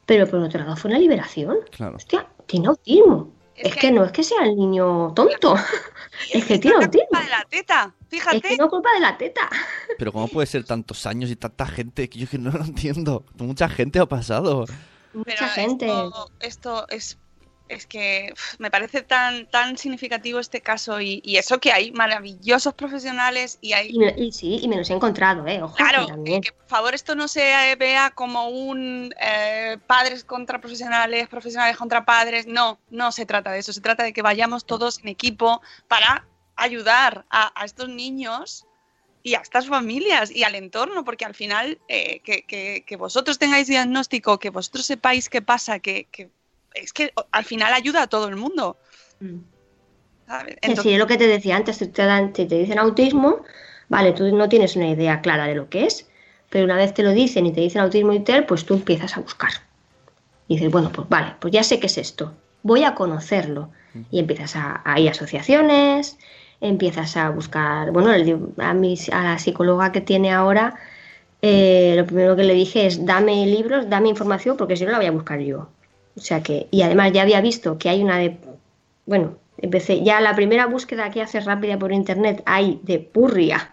[0.06, 1.58] pero por otro lado fue una liberación.
[1.70, 1.96] Claro.
[1.96, 3.28] Hostia, tiene autismo.
[3.58, 5.54] Es, que, no es que sea el niño tonto,
[6.32, 7.20] es que tiene autismo.
[7.20, 8.36] de la teta, fíjate.
[8.36, 9.48] Es que no culpa de la teta.
[9.98, 12.08] Pero ¿cómo puede ser tantos años y tanta gente?
[12.08, 13.24] Que yo que no lo entiendo.
[13.36, 14.64] Mucha gente ha pasado.
[15.12, 15.86] Mucha gente.
[15.86, 17.18] Esto, esto es,
[17.68, 22.74] es que me parece tan, tan significativo este caso y, y eso que hay maravillosos
[22.74, 23.88] profesionales y hay...
[23.94, 25.62] Y, me- y sí, y me los he encontrado, ¿eh?
[25.62, 31.28] Ojo, Claro, que por favor esto no se vea como un eh, padres contra profesionales,
[31.28, 32.46] profesionales contra padres.
[32.46, 33.72] No, no se trata de eso.
[33.72, 36.26] Se trata de que vayamos todos en equipo para
[36.56, 38.64] ayudar a, a estos niños
[39.22, 43.38] y a estas familias y al entorno, porque al final eh, que, que- que vosotros
[43.38, 46.30] tengáis diagnóstico, que vosotros sepáis qué pasa, que, que
[46.74, 48.76] es que al final ayuda a todo el mundo.
[50.26, 50.56] ¿sabes?
[50.60, 53.42] Que sí, es lo que te decía antes, si te, dan, si te dicen autismo,
[53.88, 56.08] vale, tú no tienes una idea clara de lo que es,
[56.50, 59.16] pero una vez te lo dicen y te dicen autismo y tal, pues tú empiezas
[59.16, 59.50] a buscar.
[60.46, 63.70] Y dices, bueno, pues vale, pues ya sé qué es esto, voy a conocerlo.
[64.10, 66.18] Y empiezas a, a ir a asociaciones,
[66.60, 70.76] empiezas a buscar, bueno, el- a, mi, a la psicóloga que tiene ahora,
[71.42, 74.98] eh, lo primero que le dije es, dame libros, dame información, porque si no la
[74.98, 75.68] voy a buscar yo.
[76.18, 78.36] O sea que, y además ya había visto que hay una de
[79.06, 83.72] bueno, empecé ya la primera búsqueda que haces rápida por internet hay de purria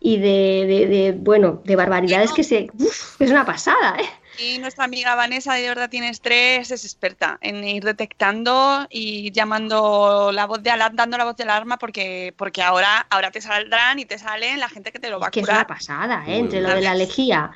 [0.00, 2.68] y de, de- de, bueno, de barbaridades que se...
[2.78, 4.04] uf, es una pasada, ¿eh?
[4.38, 10.30] Y nuestra amiga Vanessa de verdad tiene estrés, es experta en ir detectando y llamando
[10.32, 13.98] la voz de alarma, dando la voz de alarma porque, porque ahora, ahora te saldrán
[13.98, 15.60] y te salen la gente que te lo va a Que es curar.
[15.60, 16.36] una pasada, ¿eh?
[16.38, 17.50] Entre lo de la lejía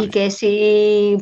[0.00, 1.18] y que si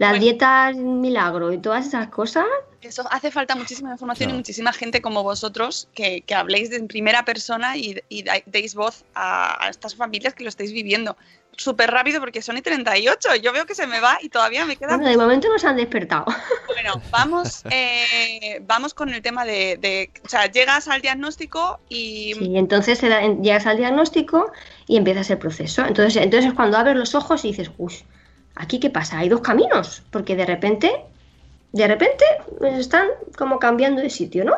[0.00, 2.46] las dietas milagro y todas esas cosas,
[2.80, 6.88] Eso hace falta muchísima información y muchísima gente como vosotros que, que habléis de- en
[6.88, 11.16] primera persona y, y deis voz a, a estas familias que lo estáis viviendo.
[11.56, 13.34] Súper rápido porque son y 38.
[13.42, 15.76] Yo veo que se me va y todavía me queda bueno, de momento nos han
[15.76, 16.24] despertado.
[16.66, 22.32] Bueno, vamos, eh, vamos con el tema de, de- O sea, llegas al diagnóstico y.
[22.38, 24.50] Sí, entonces llegas al diagnóstico
[24.86, 25.84] y empiezas el proceso.
[25.84, 27.92] Entonces, entonces es cuando abres los ojos y dices, uy,
[28.54, 29.18] ¿aquí qué pasa?
[29.18, 30.92] Hay dos caminos, porque de repente,
[31.72, 32.24] de repente
[32.62, 34.54] están como cambiando de sitio, ¿no?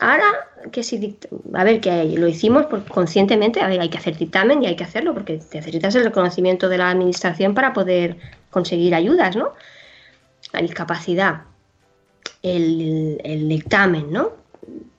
[0.00, 1.18] Ahora, que si
[1.54, 4.84] a ver, que lo hicimos conscientemente, a ver, hay que hacer dictamen y hay que
[4.84, 8.16] hacerlo porque necesitas el reconocimiento de la administración para poder
[8.50, 9.54] conseguir ayudas, ¿no?
[10.52, 11.42] La discapacidad,
[12.42, 14.32] el, el dictamen, ¿no?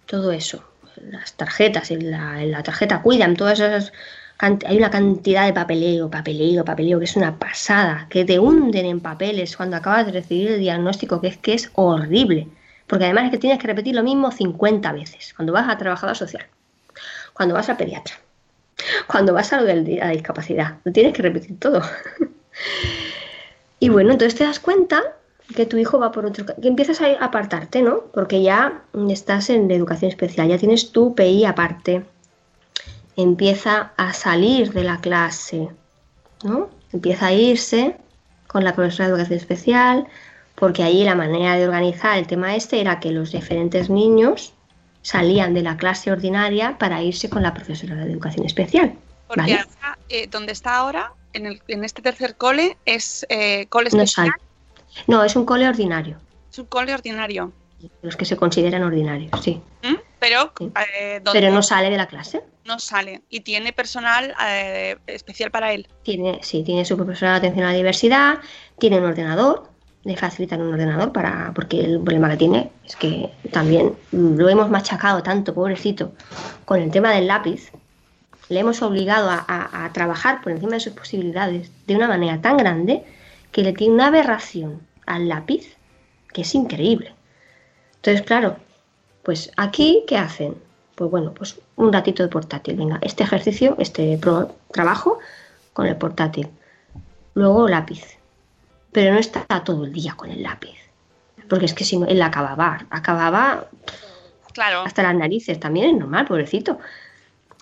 [0.06, 0.64] Todo eso,
[0.98, 3.94] las tarjetas, la, en la tarjeta Cuidam, todas esas,
[4.40, 9.02] hay una cantidad de papeleo, papeleo, papeleo, que es una pasada, que te hunden en
[9.02, 12.48] papeles cuando acabas de recibir el diagnóstico, que es que es horrible.
[12.88, 15.34] Porque además es que tienes que repetir lo mismo 50 veces.
[15.36, 16.46] Cuando vas a trabajador social,
[17.34, 18.16] cuando vas a pediatra,
[19.08, 21.82] cuando vas a lo de la discapacidad, lo tienes que repetir todo.
[23.80, 25.04] y bueno, entonces te das cuenta
[25.54, 28.06] que tu hijo va por otro que empiezas a apartarte, ¿no?
[28.14, 32.06] Porque ya estás en educación especial, ya tienes tu PI aparte.
[33.24, 35.68] Empieza a salir de la clase,
[36.44, 36.70] ¿no?
[36.94, 37.98] Empieza a irse
[38.48, 40.08] con la profesora de educación especial,
[40.56, 44.54] porque ahí la manera de organizar el tema este era que los diferentes niños
[45.02, 48.94] salían de la clase ordinaria para irse con la profesora de educación especial.
[49.28, 49.54] Porque ¿vale?
[49.56, 54.02] ahora, eh, donde está ahora, en, el- en este tercer cole, es eh, cole No
[54.02, 54.32] especial.
[55.08, 56.18] No, es un cole ordinario,
[56.52, 57.52] es un cole ordinario.
[58.02, 59.62] los que se consideran ordinarios, sí.
[59.84, 60.00] ¿m?
[60.20, 60.52] Pero,
[61.00, 62.42] eh, Pero no sale de la clase.
[62.66, 63.22] no sale.
[63.30, 65.88] Y tiene personal eh, especial para él.
[66.04, 68.40] Tiene, sí, tiene su profesora de atención a la diversidad,
[68.78, 69.70] tiene un ordenador,
[70.04, 74.70] le facilitan un ordenador para, porque el problema que tiene es que también lo hemos
[74.70, 76.14] machacado tanto, pobrecito,
[76.66, 77.72] con el tema del lápiz.
[78.50, 82.42] Le hemos obligado a, a- a trabajar por encima de sus posibilidades de una manera
[82.42, 83.04] tan grande
[83.52, 85.76] que le tiene una aberración al lápiz
[86.34, 87.14] que es increíble.
[87.98, 88.58] Entonces, claro,
[89.24, 90.56] pues aquí, ¿qué hacen?
[90.96, 92.76] Pues bueno, pues un ratito de portátil.
[92.76, 95.20] Venga, este ejercicio, este pro- trabajo
[95.74, 96.48] con el portátil.
[97.36, 98.04] Luego lápiz.
[98.92, 100.76] Pero no está todo el día con el lápiz.
[101.48, 103.68] Porque es que si no, él acababa, acababa
[104.54, 105.60] Claro, hasta las narices.
[105.60, 106.80] También es normal, pobrecito.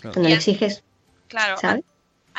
[0.02, 0.84] Cuando le exiges,
[1.28, 1.58] claro.
[1.58, 1.84] ¿sabes?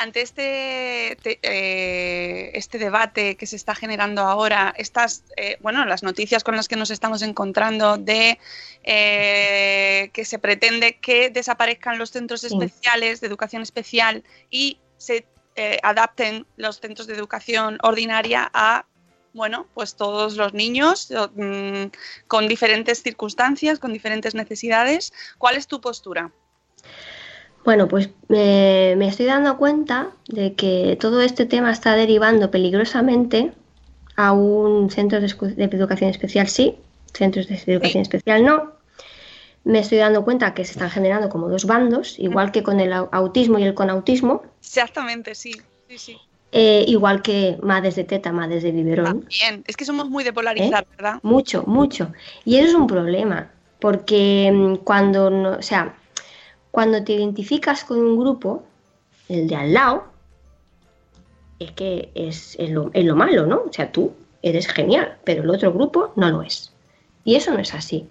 [0.00, 6.04] Ante este, te- eh, este debate que se está generando ahora, estas, eh, bueno, las
[6.04, 8.38] noticias con las que nos estamos encontrando de
[8.84, 15.80] eh, que se pretende que desaparezcan los centros especiales de educación especial y se eh,
[15.82, 18.84] adapten los centros de educación ordinaria a,
[19.34, 21.86] bueno, pues todos los niños mm,
[22.28, 25.12] con diferentes circunstancias, con diferentes necesidades.
[25.38, 26.30] ¿Cuál es tu postura?
[27.68, 33.52] Bueno, pues me, me estoy dando cuenta de que todo este tema está derivando peligrosamente
[34.16, 36.78] a un centro de, educación especial, sí,
[37.12, 38.72] centros de educación especial no.
[39.64, 42.90] Me estoy dando cuenta que se están generando como dos bandos, igual que con el
[42.90, 45.52] au- autismo y el conautismo, Exactamente, sí.
[45.90, 46.16] Sí, sí.
[46.52, 49.26] eh, igual que madres de teta, madres de biberón.
[49.28, 51.20] Bien, es que somos muy de polarizar, ¿verdad?
[51.22, 52.14] Mucho, mucho.
[52.46, 55.97] Y eso es un problema, porque mm, cuando, no, o sea,
[56.70, 58.64] cuando te identificas con un grupo,
[59.28, 60.04] el de al lado,
[61.58, 63.62] es que es, lo, es lo malo, ¿no?
[63.68, 66.72] O sea, tú eres genial, pero el otro grupo no lo es.
[67.24, 68.06] Y eso no es así.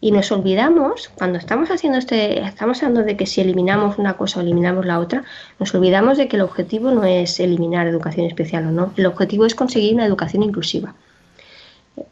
[0.00, 4.38] Y nos olvidamos, cuando estamos haciendo este, estamos hablando de que si eliminamos una cosa
[4.38, 5.24] o eliminamos la otra,
[5.58, 8.92] nos olvidamos de que el objetivo no es eliminar educación especial o no.
[8.96, 10.94] El objetivo es conseguir una educación inclusiva.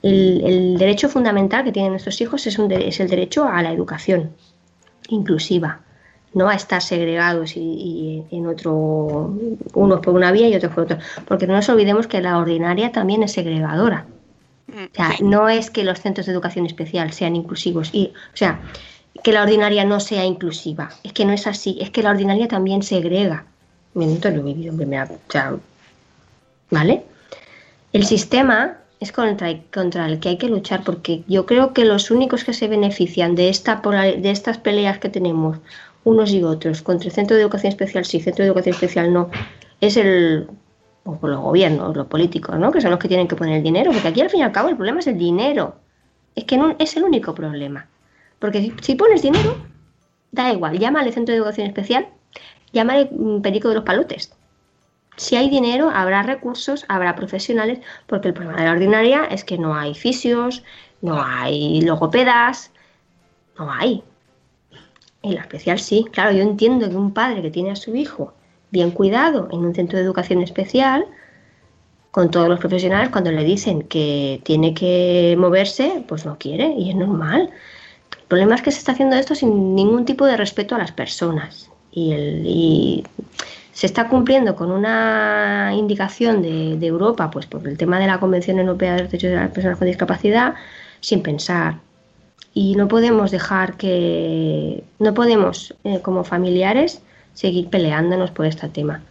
[0.03, 3.71] El, el derecho fundamental que tienen nuestros hijos es, un es el derecho a la
[3.71, 4.31] educación
[5.09, 5.81] inclusiva,
[6.33, 7.61] no a estar segregados y,
[8.31, 9.37] y en otro,
[9.75, 12.93] unos por una vía y otros por otra, porque no nos olvidemos que la ordinaria
[12.93, 14.07] también es segregadora.
[14.67, 18.37] Mm, O sea, no es que los centros de educación especial sean inclusivos y, o
[18.37, 18.61] sea,
[19.23, 20.91] que la ordinaria no sea inclusiva.
[21.05, 21.79] Es que no es así.
[21.81, 23.45] Es que la ordinaria también segrega.
[23.95, 25.05] Minuto lo he vivido en primera.
[25.05, 25.55] O sea,
[26.71, 27.05] ¿vale?
[27.93, 32.11] El sistema es contra, contra el que hay que luchar, porque yo creo que los
[32.11, 35.59] únicos que se benefician de, esta de estas peleas que tenemos
[36.05, 39.31] unos y otros, contra el centro de educación especial sí, centro de educación especial no,
[39.81, 40.49] es el
[41.05, 42.73] o por los gobiernos, los políticos, ¿no?
[42.73, 44.53] Que son los que tienen que poner el dinero, porque aquí al fin y al
[44.53, 45.77] cabo el problema es el dinero.
[46.35, 47.87] Es que no es el único problema.
[48.39, 49.55] Porque si, si pones dinero,
[50.33, 52.09] da igual, llámale centro de educación especial,
[52.73, 54.34] llámale mm, perico de los palotes.
[55.17, 59.59] Si hay dinero, habrá recursos, habrá profesionales, porque el problema de la ordinaria es que
[59.59, 60.65] no hay fisios,
[61.03, 62.73] no hay logopedas,
[63.59, 64.03] no hay.
[65.23, 68.35] En la especial sí, claro, yo entiendo que un padre que tiene a su hijo
[68.71, 71.07] bien cuidado en un centro de educación especial,
[72.11, 76.91] con todos los profesionales, cuando le dicen que tiene que moverse, pues no quiere y
[76.91, 77.51] es normal.
[78.13, 80.93] El problema es que se está haciendo esto sin ningún tipo de respeto a las
[80.93, 83.05] personas y, el,
[83.75, 88.61] se está cumpliendo con una indicación de, Europa, pues por el tema de la Convención
[88.61, 90.55] Europea de los Derechos de las Personas con Discapacidad,
[91.01, 91.81] sin pensar.
[92.55, 97.03] Y no podemos dejar que, no podemos eh, como familiares
[97.35, 99.03] seguir peleándonos por este tema.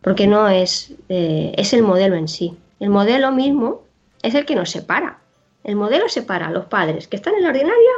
[0.00, 2.56] Porque no es, eh, es el modelo en sí.
[2.80, 3.82] El modelo mismo
[4.22, 5.18] es el que nos separa.
[5.62, 7.92] El modelo separa a los padres que están en la ordinaria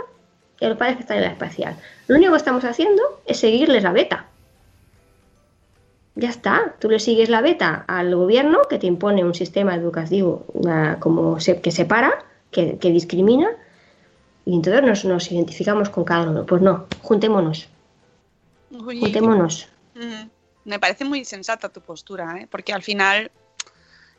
[0.61, 1.75] y a los padres que están en la especial.
[2.07, 4.27] Lo único que estamos haciendo es seguirles la beta.
[6.16, 10.46] Ya está, tú le sigues la beta al gobierno que te impone un sistema educativo
[10.98, 13.50] como que separa, que, que discrimina,
[14.46, 16.46] y entonces nos, nos identificamos con cada uno.
[16.46, 17.68] Pues no, juntémonos.
[18.70, 19.68] Juntémonos.
[20.64, 22.48] Me parece muy sensata tu postura, ¿eh?
[22.50, 23.31] porque al final,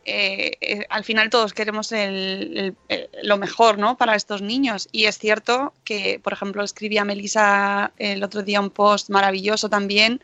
[0.05, 1.93] eh, eh, al final todos queremos
[3.23, 3.97] lo mejor, ¿no?
[3.97, 4.89] Para estos niños.
[4.91, 10.21] Y es cierto que, por ejemplo, escribía Melissa el otro día un post maravilloso también,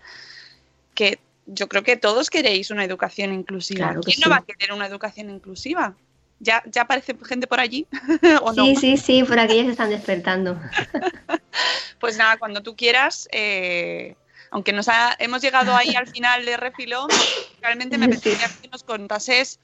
[0.94, 3.96] que yo creo que todos queréis una educación inclusiva.
[4.04, 5.96] ¿Quién no va a querer una educación inclusiva?
[6.40, 7.88] ¿Ya, ya aparece gente por allí?
[8.42, 10.60] ¿O sí, sí, sí, por aquí ya se están despertando.
[12.00, 14.16] pues nada, cuando tú quieras, eh,
[14.52, 14.88] aunque nos
[15.20, 17.08] hemos llegado ahí al final de refilón,
[17.62, 19.60] realmente me apetecía que nos contases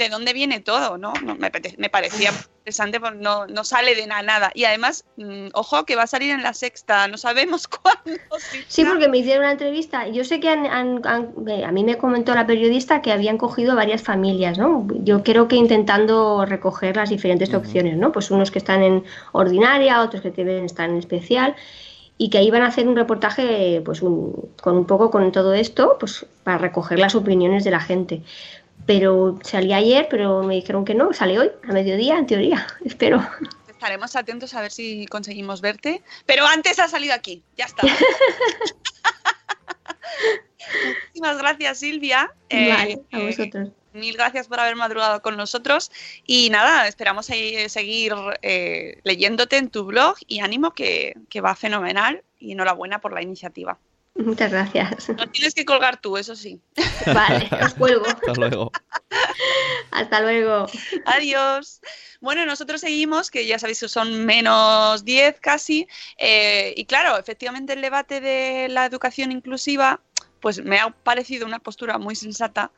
[0.00, 1.12] de dónde viene todo, ¿no?
[1.38, 4.50] me, parecía interesante, porque no, no sale de nada.
[4.54, 8.20] Y además, mm, ojo, que va a salir en la sexta, no sabemos cuándo.
[8.66, 10.08] Sí, porque me hicieron una entrevista.
[10.08, 14.58] Yo sé que eh, a mí me comentó la periodista que habían cogido varias familias,
[14.58, 14.86] ¿no?
[15.04, 18.10] Yo creo que intentando recoger las diferentes opciones, ¿no?
[18.10, 21.54] Pues unos que están en ordinaria, otros que deben estar en especial
[22.16, 26.26] y que iban a hacer un reportaje pues con un poco con todo esto pues
[26.44, 28.22] para recoger las opiniones de la gente
[28.86, 33.26] pero salí ayer pero me dijeron que no sale hoy a mediodía en teoría espero.
[33.68, 37.82] Estaremos atentos a ver si conseguimos verte pero antes ha salido aquí ya está.
[41.06, 42.32] Muchísimas gracias Silvia.
[42.50, 43.70] Vale, a eh, vosotros.
[43.92, 45.90] Mil gracias por haber madrugado con nosotros.
[46.24, 51.14] Y nada, esperamos seguir eh, leyéndote en tu blog y ánimo que,
[51.44, 53.78] va fenomenal y enhorabuena por la iniciativa.
[54.14, 55.08] Muchas gracias.
[55.10, 56.60] No tienes que colgar tú, eso sí.
[57.06, 58.06] Vale, os cuelgo.
[58.08, 58.72] Hasta luego.
[59.90, 60.66] Hasta luego.
[61.06, 61.80] Adiós.
[62.20, 65.86] Bueno, nosotros seguimos, que ya sabéis que son menos 10 casi,
[66.18, 70.00] eh, y claro, efectivamente el debate de la educación inclusiva,
[70.40, 72.72] pues me ha parecido una postura muy sensata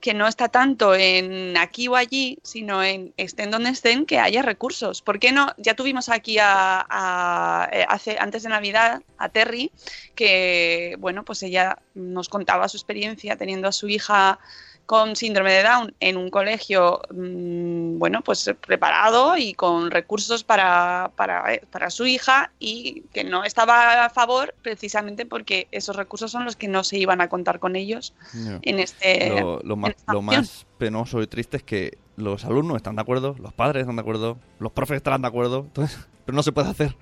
[0.00, 4.42] que no está tanto en aquí o allí, sino en estén donde estén, que haya
[4.42, 5.02] recursos.
[5.02, 5.48] ¿Por qué no?
[5.56, 9.72] Ya tuvimos aquí a, eh, hace, antes de Navidad a Terry,
[10.14, 14.38] que bueno, pues ella nos contaba su experiencia teniendo a su hija
[14.86, 21.10] con síndrome de Down en un colegio, mm, bueno, pues preparado y con recursos para,
[21.48, 26.44] eh, para, su hija y que no estaba a favor precisamente porque esos recursos son
[26.44, 28.14] los que no se iban a contar con ellos
[28.62, 29.40] en este...
[29.40, 33.52] Lo, más, lo más penoso y triste es que los alumnos están de acuerdo, los
[33.52, 36.96] padres están de acuerdo, los profes están de acuerdo, entonces, pero no se puede hacer.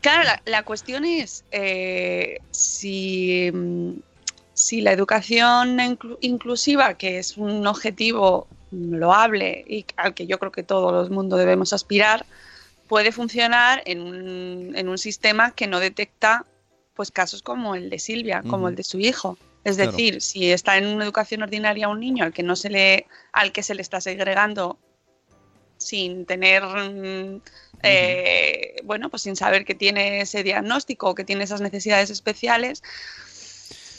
[0.00, 3.92] Claro, la, cuestión es eh, si mm,
[4.54, 5.78] si la educación
[6.20, 11.36] inclusiva, que es un objetivo loable y al que yo creo que todo el mundo
[11.36, 12.24] debemos aspirar,
[12.88, 16.46] puede funcionar en un, en un sistema que no detecta
[16.94, 19.36] pues casos como el de Silvia, como el de su hijo.
[19.64, 23.06] Es decir, si está en una educación ordinaria un niño al que no se le,
[23.32, 24.78] al que se le está segregando
[25.78, 27.40] sin tener mm,
[27.82, 32.82] eh, bueno, pues sin saber que tiene ese diagnóstico o que tiene esas necesidades especiales,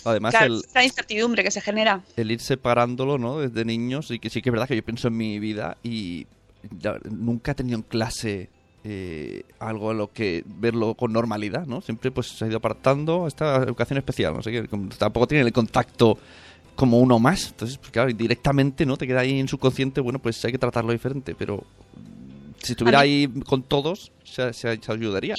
[0.06, 0.34] Además,
[0.74, 2.02] la incertidumbre que se genera.
[2.16, 3.40] El ir separándolo, ¿no?
[3.40, 6.28] Desde niños, y que sí que es verdad que yo pienso en mi vida y
[7.10, 8.50] nunca he tenido en clase
[8.84, 11.82] eh, algo a lo que verlo con normalidad, ¿no?
[11.82, 15.52] Siempre pues se ha ido apartando esta educación especial, no sé qué, tampoco tiene el
[15.54, 16.18] contacto
[16.76, 17.48] como uno más.
[17.48, 18.98] Entonces, pues claro, directamente, ¿no?
[18.98, 21.64] Te queda ahí en su consciente, bueno, pues hay que tratarlo diferente, pero
[22.62, 25.36] si estuviera ahí con todos, se, se- se ayudaría.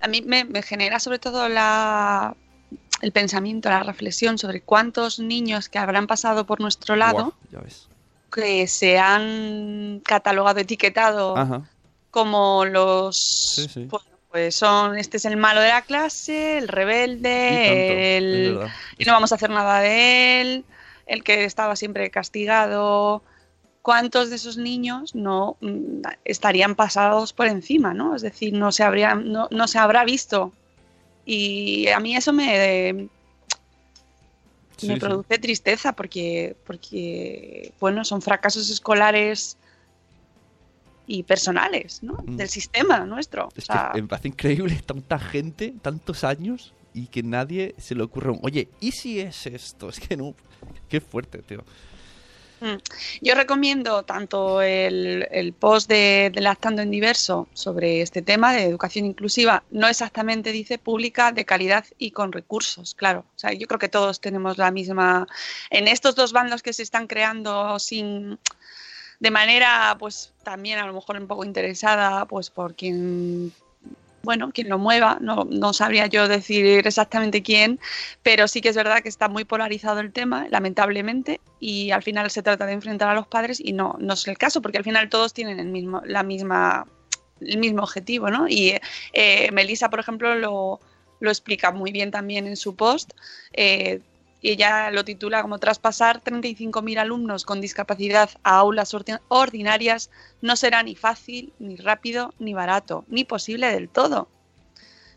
[0.00, 2.34] A mí me, me genera sobre todo la,
[3.00, 7.88] el pensamiento, la reflexión sobre cuántos niños que habrán pasado por nuestro lado ya ves.
[8.32, 11.62] que se han catalogado, etiquetado Ajá.
[12.10, 13.84] como los Sí, sí.
[13.86, 18.60] bueno, pues son este es el malo de la clase, el Y tanto, rebelde, el
[18.98, 20.64] y no vamos a hacer nada de él,
[21.06, 23.22] el que estaba siempre castigado.
[23.82, 28.14] ¿Cuántos de esos niños no mm, estarían pasados por encima, no?
[28.14, 30.52] Es decir, no se habrían, no, no se habrá visto.
[31.32, 33.08] Y a mí eso me,
[34.76, 35.00] Sí, me sí.
[35.00, 39.56] produce tristeza porque, porque, bueno, son fracasos escolares
[41.06, 42.14] y personales, ¿no?
[42.26, 42.36] Mm.
[42.36, 43.46] Del sistema nuestro.
[43.46, 47.94] O Es sea, que me parece increíble tanta gente, tantos años, y que nadie se
[47.94, 49.88] le ocurre, un, oye, ¿y si es esto?
[49.90, 50.34] Es que no,
[50.88, 51.62] qué fuerte, tío.
[52.60, 52.76] Mm.
[53.22, 59.06] Yo recomiendo tanto el, post de, de Lactando en Diverso sobre este tema de educación
[59.06, 63.24] inclusiva, no exactamente dice pública, de calidad y con recursos, claro.
[63.34, 65.26] O sea, yo creo que todos tenemos la misma.
[65.70, 68.38] En estos dos bandos que se están creando sin
[69.20, 73.52] de manera, pues también a lo mejor un poco interesada, pues por quien
[74.22, 77.80] bueno, quien lo mueva, no, sabría yo decir exactamente quién,
[78.22, 82.30] pero sí que es verdad que está muy polarizado el tema, lamentablemente, y al final
[82.30, 84.84] se trata de enfrentar a los padres y no, no es el caso, porque al
[84.84, 86.86] final todos tienen el mismo, la misma,
[87.40, 88.48] el mismo objetivo, ¿no?
[88.48, 88.74] Y
[89.12, 90.80] eh, Melissa, por ejemplo, lo,
[91.20, 93.12] lo explica muy bien también en su post.
[93.52, 94.00] eh,
[94.40, 100.10] y ella lo titula como traspasar 35.000 alumnos con discapacidad a aulas ordi- ordinarias
[100.40, 104.28] no será ni fácil, ni rápido, ni barato, ni posible del todo.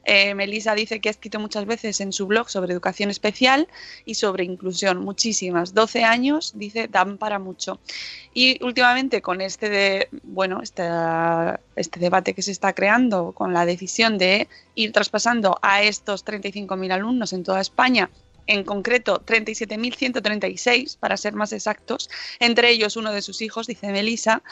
[0.06, 3.70] Eh, Melissa dice que ha escrito muchas veces en su blog sobre educación especial
[4.04, 5.74] y sobre inclusión, muchísimas.
[5.74, 7.80] 12 años, dice, dan para mucho.
[8.34, 10.84] Y últimamente con este de, bueno, este,
[11.78, 16.92] este debate que se está creando con la decisión de ir traspasando a estos 35.000
[16.92, 18.10] alumnos en toda España
[18.48, 24.44] en concreto 37.136 para ser más exactos, entre ellos uno de sus hijos, dice Melissa,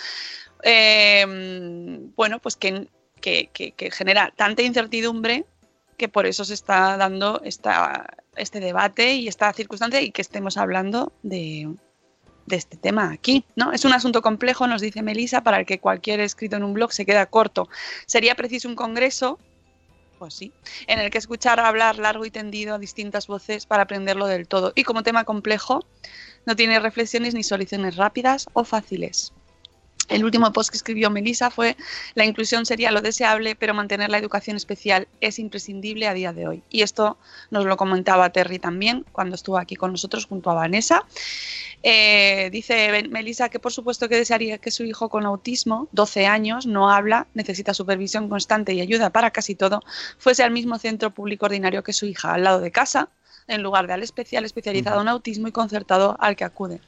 [0.64, 1.26] eh,
[2.16, 2.88] bueno, pues que,
[3.20, 5.46] que, genera tanta incertidumbre
[5.98, 10.58] que por eso se está dando esta, este debate y esta circunstancia y que estemos
[10.58, 11.72] hablando de,
[12.48, 13.72] de este tema aquí, ¿no?
[13.72, 16.92] Es un asunto complejo, nos dice Melissa, para el que cualquier escrito en un blog
[16.92, 17.70] se queda corto.
[18.08, 19.40] Sería preciso un congreso
[20.88, 24.72] en el que escuchar hablar largo y tendido a distintas voces para aprenderlo del todo.
[24.76, 25.80] Y como tema complejo,
[26.46, 29.34] no tiene reflexiones ni soluciones rápidas o fáciles.
[30.12, 31.78] El último post que escribió Melissa fue
[32.16, 36.48] la inclusión sería lo deseable, pero mantener la educación especial es imprescindible a día de
[36.48, 36.64] hoy.
[36.70, 37.18] Y esto
[37.50, 41.06] nos lo comentaba Terry también cuando estuvo aquí con nosotros junto a Vanessa.
[41.82, 46.66] Eh, dice Melissa que por supuesto que desearía que su hijo con autismo, 12 años,
[46.66, 49.80] no habla, necesita supervisión constante y ayuda para casi todo,
[50.18, 53.10] fuese al mismo centro público ordinario que su hija, al lado de casa,
[53.52, 56.80] en lugar de al especial especializado en autismo y concertado al que acude.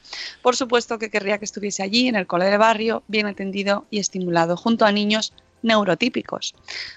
[0.42, 3.98] Por supuesto que querría que estuviese allí, en el cole de barrio, bien atendido y
[3.98, 6.54] estimulado, junto a niños neurotípicos.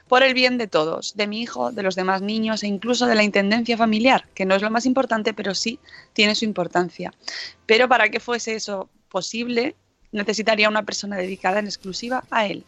[0.08, 3.16] Por el bien de todos, de mi hijo, de los demás niños e incluso de
[3.16, 5.80] la intendencia familiar, que no es lo más importante, pero sí
[6.14, 7.14] tiene su importancia.
[7.66, 9.76] Pero para que fuese eso posible,
[10.12, 12.66] necesitaría una persona dedicada en exclusiva a él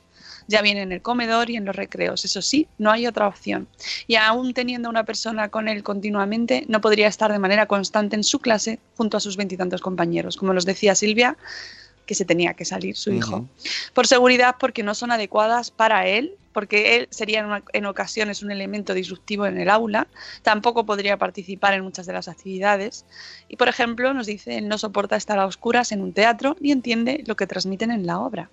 [0.50, 2.26] ya viene en el comedor y en los recreos.
[2.26, 3.68] Eso sí, no hay otra opción.
[4.08, 8.24] Y aún teniendo una persona con él continuamente, no podría estar de manera constante en
[8.24, 10.38] su clase junto a sus veintitantos compañeros.
[10.38, 11.38] Como nos decía Silvia,
[12.08, 13.38] que se tenía que salir su hijo.
[13.38, 13.92] Uh -huh.
[13.94, 18.42] Por seguridad, porque no son adecuadas para él, porque él sería en, una, en, ocasiones
[18.42, 20.08] un elemento disruptivo en el aula,
[20.42, 23.06] tampoco podría participar en muchas de las actividades.
[23.48, 26.72] Y, por ejemplo, nos dice, él no soporta estar a oscuras en un teatro ni
[26.72, 28.50] entiende lo que transmiten en la obra.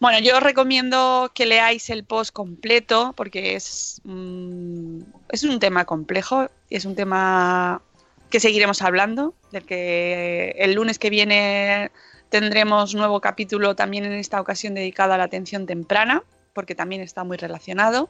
[0.00, 5.84] Bueno, yo os recomiendo que leáis el post completo porque es, mm, es un tema
[5.84, 7.82] complejo, es un tema
[8.30, 11.90] que seguiremos hablando, del que el lunes que viene
[12.30, 16.22] tendremos nuevo capítulo también en esta ocasión dedicado a la atención temprana,
[16.54, 18.08] porque también está muy relacionado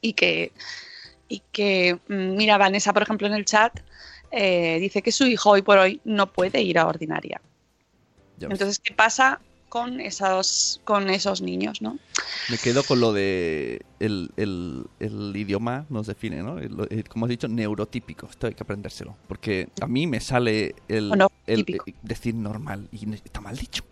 [0.00, 0.52] y que,
[1.28, 3.78] y que mira, Vanessa, por ejemplo, en el chat
[4.30, 7.42] eh, dice que su hijo hoy por hoy no puede ir a ordinaria.
[8.40, 9.40] Entonces, ¿qué pasa?
[9.74, 11.98] Con esos, con esos niños, ¿no?
[12.48, 16.60] Me quedo con lo de el, el, el idioma nos define, ¿no?
[16.60, 18.28] El, como has dicho, neurotípico.
[18.30, 19.16] Esto hay que aprendérselo.
[19.26, 21.66] Porque a mí me sale el, no, el
[22.02, 23.82] decir normal y está mal dicho.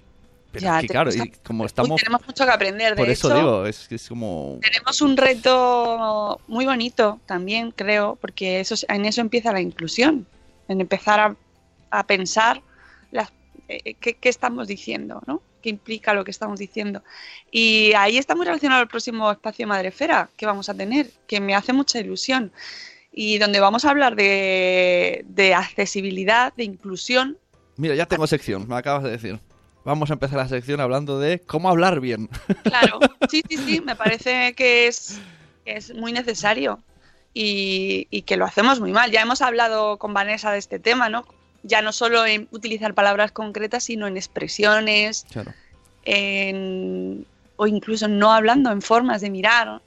[0.52, 1.90] Pero ya, es que, claro, y como estamos...
[1.90, 4.60] Uy, tenemos mucho que aprender, de Por eso hecho, digo, es, es como...
[4.62, 10.28] Tenemos un reto muy bonito también, creo, porque eso, en eso empieza la inclusión,
[10.68, 11.36] en empezar a
[11.90, 12.62] a pensar
[13.10, 13.32] las-
[13.68, 15.42] eh, qué, qué estamos diciendo, ¿no?
[15.62, 17.02] Qué implica lo que estamos diciendo.
[17.50, 21.54] Y ahí está muy relacionado el próximo espacio Madrefera que vamos a tener, que me
[21.54, 22.52] hace mucha ilusión.
[23.12, 27.38] Y donde vamos a hablar de, de accesibilidad, de inclusión.
[27.76, 29.40] Mira, ya tengo sección, me acabas de decir.
[29.84, 32.28] Vamos a empezar la sección hablando de cómo hablar bien.
[32.62, 33.00] Claro,
[33.30, 35.20] sí, sí, sí, me parece que es,
[35.64, 36.80] que es muy necesario
[37.34, 39.10] y, y que lo hacemos muy mal.
[39.10, 41.26] Ya hemos hablado con Vanessa de este tema, ¿no?
[41.62, 45.52] Ya no solo en utilizar palabras concretas, sino en expresiones, Claro.
[46.04, 49.80] en, o incluso no hablando en formas de mirar.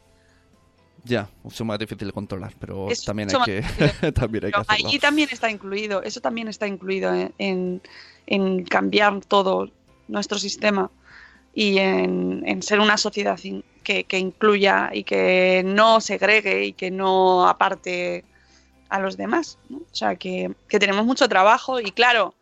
[1.03, 3.61] Ya, mucho más difícil de controlar, pero Es también hay que,
[4.13, 4.89] también hay que Pero hacerlo.
[4.89, 7.81] ahí también está incluido, eso también está incluido en, en-
[8.27, 9.69] en cambiar todo
[10.07, 10.89] nuestro sistema
[11.53, 13.39] y en, en ser una sociedad
[13.83, 18.23] que, que incluya y que no segregue y que no aparte
[18.95, 19.57] a los demás.
[19.69, 19.77] ¿no?
[19.77, 22.35] O sea, que, que tenemos mucho trabajo y claro,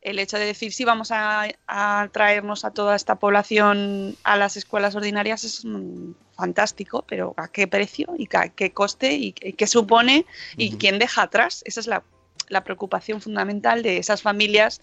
[0.00, 4.56] el hecho de decir sí vamos a, a traernos a toda esta población a las
[4.56, 9.52] escuelas ordinarias es mm, fantástico, pero ¿a qué precio y a qué coste y qué
[9.52, 10.24] qué supone
[10.56, 11.62] y quién deja atrás?
[11.66, 12.02] Esa es la,
[12.48, 14.80] la preocupación fundamental de esas familias.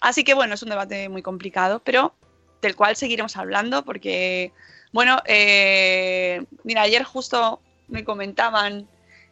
[0.00, 2.14] Así que bueno, es un debate muy complicado, pero
[2.62, 4.52] del cual seguiremos hablando porque,
[4.92, 8.88] bueno, eh, mira, ayer justo me comentaban,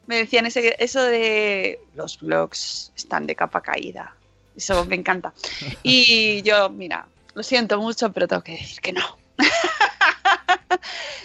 [0.06, 4.14] me decían ese, eso de los blogs están de capa caída.
[4.56, 5.32] Eso me encanta.
[5.82, 9.18] Y yo, mira, lo siento mucho, pero tengo que decir que no.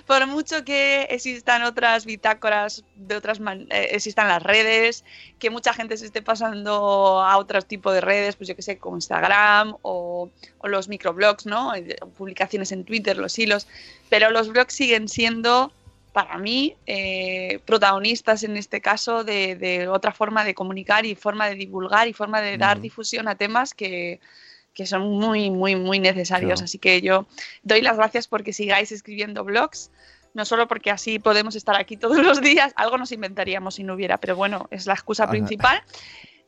[0.05, 5.03] Por mucho que existan otras bitácoras, de otras man- eh, existan las redes,
[5.38, 8.77] que mucha gente se esté pasando a otro tipo de redes, pues yo que sé,
[8.80, 11.75] como Instagram o, o los microblogs, ¿no?
[11.75, 13.67] Eh, Publicaciones en Twitter, los hilos,
[14.09, 15.71] pero los blogs siguen siendo
[16.14, 21.47] para mí eh, protagonistas en este caso de, de otra forma de comunicar y forma
[21.47, 24.20] de divulgar y forma de dar difusión a temas que,
[24.74, 26.60] que son muy, muy, muy necesarios.
[26.60, 26.66] Claro.
[26.66, 27.28] Así que yo
[27.64, 29.91] doy las gracias porque sigáis escribiendo blogs,
[30.34, 33.93] no solo porque así podemos estar aquí todos los días, algo nos inventaríamos si no
[33.93, 35.32] hubiera, pero bueno, es la excusa Ajá.
[35.32, 35.84] principal.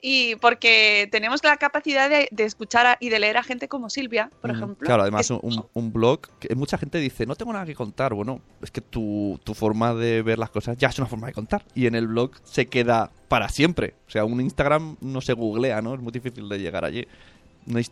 [0.04, 3.90] Y porque tenemos la capacidad de, de escuchar a- y de leer a gente como
[3.92, 4.86] Silvia, por ejemplo.
[4.88, 8.14] Claro, además un, un- un blog, que mucha gente dice, no tengo nada que contar.
[8.16, 11.34] Bueno, es que tu, tu forma de ver las cosas ya es una forma de
[11.34, 11.64] contar.
[11.76, 13.94] Y en el blog se queda para siempre.
[14.08, 15.94] O sea, un Instagram no se googlea, ¿no?
[15.94, 17.08] Es muy difícil de llegar allí.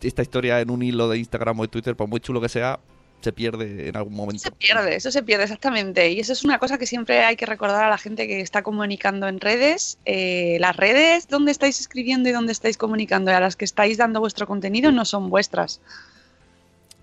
[0.02, 2.80] Esta historia en un hilo de Instagram o de Twitter, por muy chulo que sea,
[3.20, 4.42] se pierde en algún momento.
[4.42, 6.10] se pierde, eso se pierde exactamente.
[6.10, 8.62] Y eso es una cosa que siempre hay que recordar a la gente que está
[8.62, 9.98] comunicando en redes.
[10.04, 13.98] Eh, las redes donde estáis escribiendo y donde estáis comunicando y a las que estáis
[13.98, 15.80] dando vuestro contenido no son vuestras.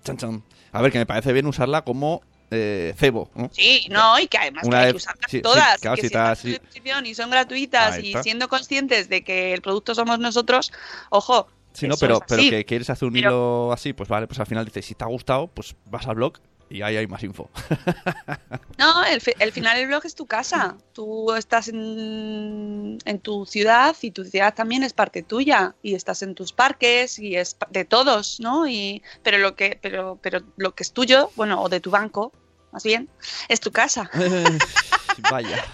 [0.04, 0.42] Chan, chan.
[0.72, 3.50] A ver, que me parece bien usarla como eh, cebo, ¿no?
[3.52, 5.80] Sí, no, y que además Una que hay que usarlas sí, sí, todas.
[5.80, 6.58] claro, que si estás- sí.
[7.04, 10.72] y son gratuitas y siendo conscientes de que el producto somos nosotros,
[11.10, 11.48] ojo.
[11.72, 14.46] Sí, no, pero, pero que quieres hacer un Pero- hilo así, pues vale, pues al
[14.46, 16.34] final dices, si te ha gustado, pues vas al blog
[16.70, 17.48] y ahí hay más info.
[18.78, 20.76] No, el, el final del blog es tu casa.
[20.92, 25.74] Tú estás en, en tu ciudad y tu ciudad también es parte tuya.
[25.82, 28.68] Y estás en tus parques y es de todos, ¿no?
[28.68, 32.32] Y, pero, lo que, pero, pero lo que es tuyo, bueno, o de tu banco,
[32.70, 33.08] más bien,
[33.48, 34.08] es tu casa.
[35.30, 35.64] Vaya.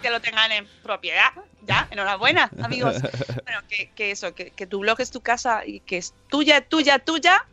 [0.00, 1.32] Que lo tengan en propiedad,
[1.62, 2.96] ya, enhorabuena, amigos.
[3.44, 7.46] Bueno, que, eso, que, tu blog es tu casa y que es tuya, tuya, tuya.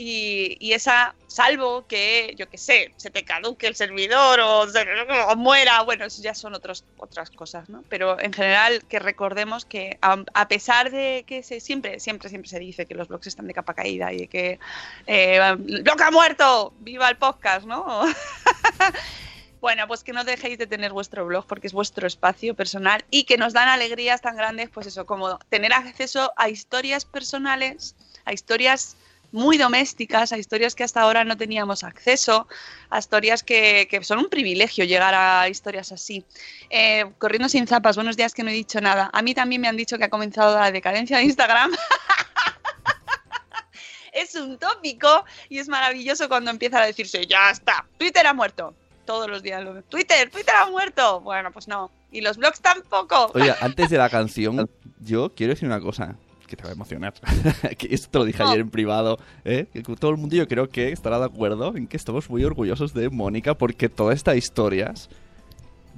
[0.00, 5.82] Y, y esa, salvo que, yo qué sé, se te caduque el servidor o, muera,
[5.82, 7.82] bueno, eso ya son otros, otras cosas, ¿no?
[7.88, 12.48] Pero en general que recordemos que a, a pesar de que se, siempre, siempre, siempre
[12.48, 14.60] se dice que los blogs están de capa caída y que
[15.08, 18.04] eh, blog ha muerto, viva el podcast, ¿no?
[19.60, 23.24] Bueno, pues que no dejéis de tener vuestro blog porque es vuestro espacio personal y
[23.24, 28.32] que nos dan alegrías tan grandes, pues eso, como tener acceso a historias personales, a
[28.32, 28.96] historias
[29.32, 32.46] muy domésticas, a historias que hasta ahora no teníamos acceso,
[32.88, 36.24] a historias que, que son un privilegio llegar a historias así.
[36.70, 39.10] Eh, corriendo sin zapas, buenos días que no he dicho nada.
[39.12, 41.72] A mí también me han dicho que ha comenzado la decadencia de Instagram.
[44.12, 48.74] es un tópico y es maravilloso cuando empieza a decirse, ya está, Twitter ha muerto.
[49.08, 51.22] Todos los días Twitter, Twitter ha muerto.
[51.22, 51.90] Bueno, pues no.
[52.12, 53.30] Y los blogs tampoco.
[53.32, 54.68] Oye, antes de la canción,
[55.00, 57.14] yo quiero decir una cosa que te va a emocionar.
[57.78, 58.50] que esto te lo dije No.
[58.50, 59.66] ayer en privado, ¿eh?
[59.72, 62.92] que todo el mundo yo creo que estará de acuerdo en que estamos muy orgullosos
[62.92, 65.08] de Mónica porque todas estas historias...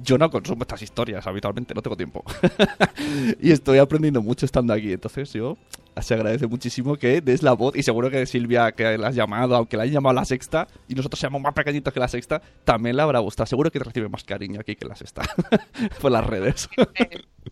[0.01, 2.23] Yo no consumo estas historias habitualmente, no tengo tiempo.
[3.41, 4.93] y estoy aprendiendo mucho estando aquí.
[4.93, 5.59] Entonces yo
[6.01, 9.57] se agradece muchísimo que des la voz y seguro que Silvia que la has llamado,
[9.57, 12.97] aunque la hayan llamado la sexta y nosotros seamos más pequeñitos que la sexta, también
[12.97, 13.47] le habrá gustado.
[13.47, 15.23] Seguro que te recibe más cariño aquí que la sexta
[16.01, 16.69] por las redes.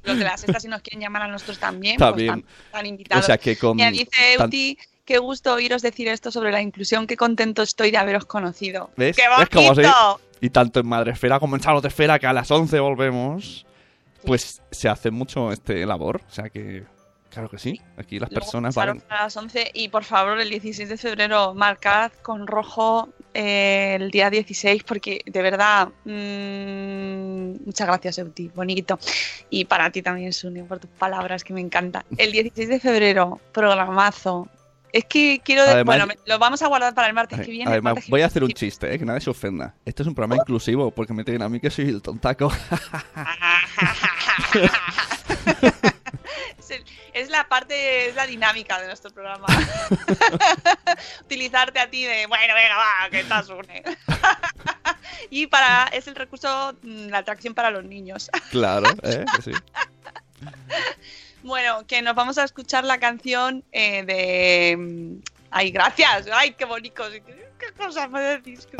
[0.05, 2.43] los de la sexta, si nos quieren llamar a nosotros también, También.
[2.43, 3.25] pues están invitados.
[3.25, 6.63] O sea que con Mira, dice tan- Euti, qué gusto oíros decir esto sobre la
[6.63, 8.91] inclusión, qué contento estoy de haberos conocido.
[8.97, 9.17] ¿Ves?
[9.17, 10.21] ¡Qué ¿Ves cómo bonito!
[10.41, 13.67] Y tanto en Madresfera como en Salón de Esfera, que a las 11 volvemos,
[14.25, 16.23] pues se hace mucho este labor.
[16.29, 16.85] O sea que,
[17.31, 17.81] claro que sí.
[17.97, 19.03] Aquí las Luego personas van...
[19.09, 24.11] a las 11 y por favor el 16 de febrero marcad con rojo eh, el
[24.11, 28.99] día 16 porque de verdad mm, muchas gracias Euti, bonito
[29.51, 32.05] y para ti también Sune por tus palabras que me encanta.
[32.17, 34.49] El 16 de febrero programazo.
[34.91, 37.51] Es que quiero de- Además- bueno, me- lo vamos a guardar para el martes que
[37.51, 37.71] viene.
[37.71, 38.99] Además, voy a hacer un chiste, ¿eh?
[38.99, 39.75] que nadie se ofenda.
[39.85, 42.51] Este es un programa inclusivo porque me tienen a mí que soy el tontaco.
[46.69, 49.47] Es, el- es la parte, es la dinámica de nuestro programa.
[51.23, 53.83] Utilizarte a ti de, bueno, venga, va, que estás une.
[55.31, 58.31] y para, es el recurso, mm, la atracción para los niños.
[58.51, 59.25] claro, ¿eh?
[59.43, 59.53] Sí.
[61.43, 64.77] bueno, que nos vamos a escuchar la canción eh, de...
[64.77, 67.05] mm, Ay, gracias, ay, qué bonito.
[67.11, 68.67] ¿Qué, cosas me decís?
[68.67, 68.77] Qué-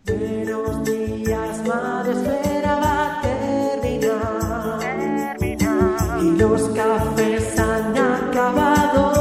[6.38, 9.15] los cafés han acabado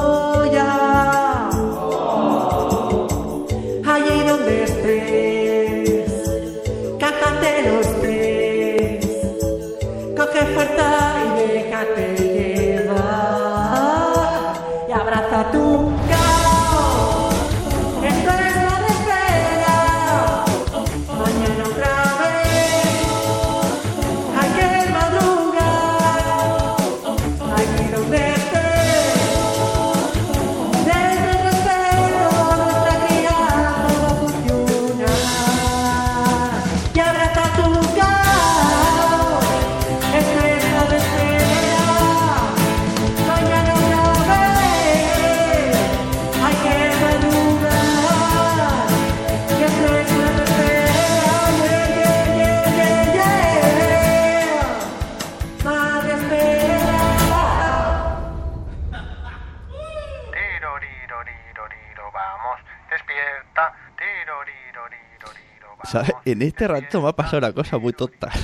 [66.25, 68.31] En este rato me ha pasado una cosa muy tonta.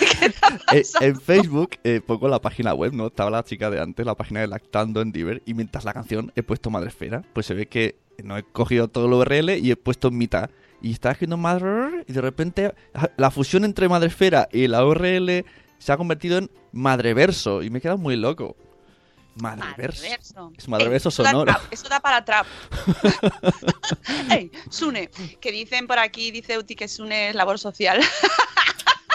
[0.72, 3.08] Eh, en Facebook eh, pongo la página web, ¿no?
[3.08, 6.32] Estaba la chica de antes, la página de Lactando en Diver, y mientras la canción
[6.36, 9.76] he puesto Madresfera, pues se ve que no he cogido todo el URL y he
[9.76, 10.50] puesto en mitad.
[10.82, 15.44] Y estaba escribiendo Madre y de repente ah, la fusión entre Madresfera y la URL
[15.78, 18.56] se ha convertido en Madreverso y me he quedado muy loco.
[19.36, 20.02] Madreverso.
[20.02, 20.52] Madreverso.
[20.56, 21.56] Es Madreverso Eh, eso da sonoro.
[21.70, 22.46] Eso da para trap.
[24.30, 25.10] Ey, Sune,
[25.40, 28.00] que dicen por aquí, dice Uti que Sune es labor social.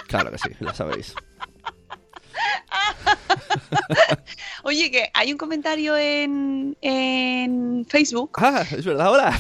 [0.07, 1.13] Claro que sí, la sabéis.
[4.63, 8.31] Oye, que hay un comentario en, en Facebook.
[8.37, 9.37] Ah, es verdad, ahora.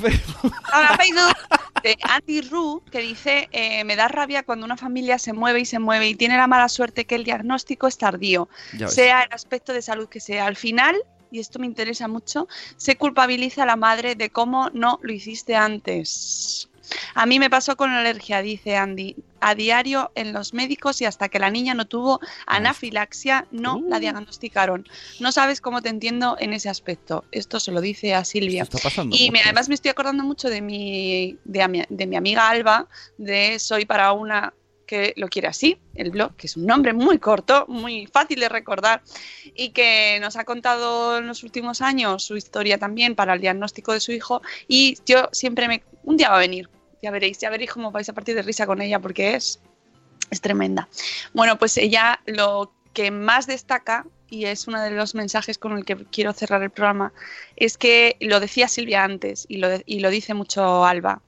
[0.73, 1.37] Ahora Facebook
[1.85, 5.65] de Andy Ru que dice eh, me da rabia cuando una familia se mueve y
[5.65, 8.49] se mueve y tiene la mala suerte que el diagnóstico es tardío,
[8.87, 10.47] sea el aspecto de salud que sea.
[10.47, 10.95] Al final,
[11.29, 15.55] y esto me interesa mucho, se culpabiliza a la madre de cómo no lo hiciste
[15.55, 16.69] antes.
[17.13, 21.05] A mí me pasó con la alergia, dice Andy, a diario en los médicos y
[21.05, 24.87] hasta que la niña no tuvo anafilaxia no la diagnosticaron.
[25.19, 27.25] No sabes cómo te entiendo en ese aspecto.
[27.31, 28.63] Esto se lo dice a Silvia.
[28.63, 32.15] Está pasando Y me- además me estoy acordando mucho de mi, de, ami- de mi
[32.15, 34.53] amiga Alba, de Soy para una
[34.87, 38.49] que lo quiere así, el blog, que es un nombre muy corto, muy fácil de
[38.49, 39.01] recordar
[39.55, 43.93] y que nos ha contado en los últimos años su historia también para el diagnóstico
[43.93, 45.81] de su hijo y yo siempre me...
[46.05, 46.69] Un día va a venir,
[47.01, 49.59] ya veréis, ya veréis cómo vais a partir de risa con ella porque es,
[50.31, 50.87] es tremenda.
[51.33, 55.85] Bueno, pues ella lo que más destaca y es uno de los mensajes con el
[55.85, 57.13] que quiero cerrar el programa,
[57.55, 61.21] es que lo decía Silvia antes y lo, y lo dice mucho Alba.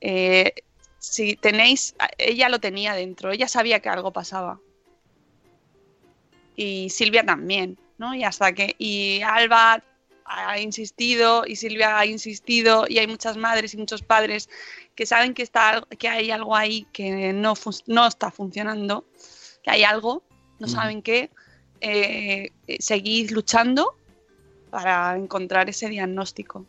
[0.00, 0.52] Eh,
[0.98, 4.60] si tenéis, ella lo tenía dentro, ella sabía que algo pasaba.
[6.56, 8.14] Y Silvia también, ¿no?
[8.14, 9.82] Y hasta que, y Alba
[10.28, 14.48] ha insistido y Silvia ha insistido y hay muchas madres y muchos padres
[14.94, 17.54] que saben que, está, que hay algo ahí que no,
[17.86, 19.04] no está funcionando,
[19.62, 20.22] que hay algo,
[20.58, 20.74] no Ujú.
[20.74, 21.30] saben qué,
[21.80, 23.94] eh, eh, seguid luchando
[24.70, 26.66] para encontrar ese diagnóstico.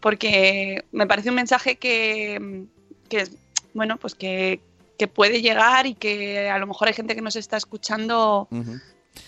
[0.00, 2.66] Porque me parece un mensaje que,
[3.08, 3.28] que
[3.74, 4.60] bueno, pues que,
[4.98, 8.80] que puede llegar y que a lo mejor hay gente que nos está escuchando Ujú.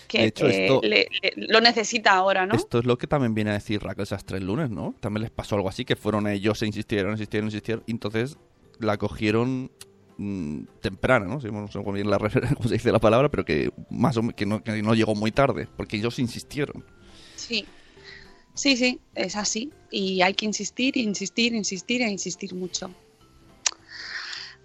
[0.07, 2.55] Que De hecho, esto- le- le- lo necesita ahora, ¿no?
[2.55, 4.95] Esto es lo que también viene a decir Raquel esas tres lunes, ¿no?
[4.99, 8.37] También les pasó algo así, que fueron ellos, se insistieron, insistieron, insistieron, y entonces
[8.79, 9.71] la cogieron
[10.17, 11.35] mm, temprana, ¿no?
[11.39, 12.17] No sé cómo bien la,
[12.57, 15.13] cómo se dice la palabra, pero que más o menos que no, que no llegó
[15.15, 16.83] muy tarde, porque ellos insistieron.
[17.35, 17.65] Sí.
[18.53, 19.71] Sí, sí, es así.
[19.91, 22.89] Y hay que insistir, insistir, insistir e insistir mucho.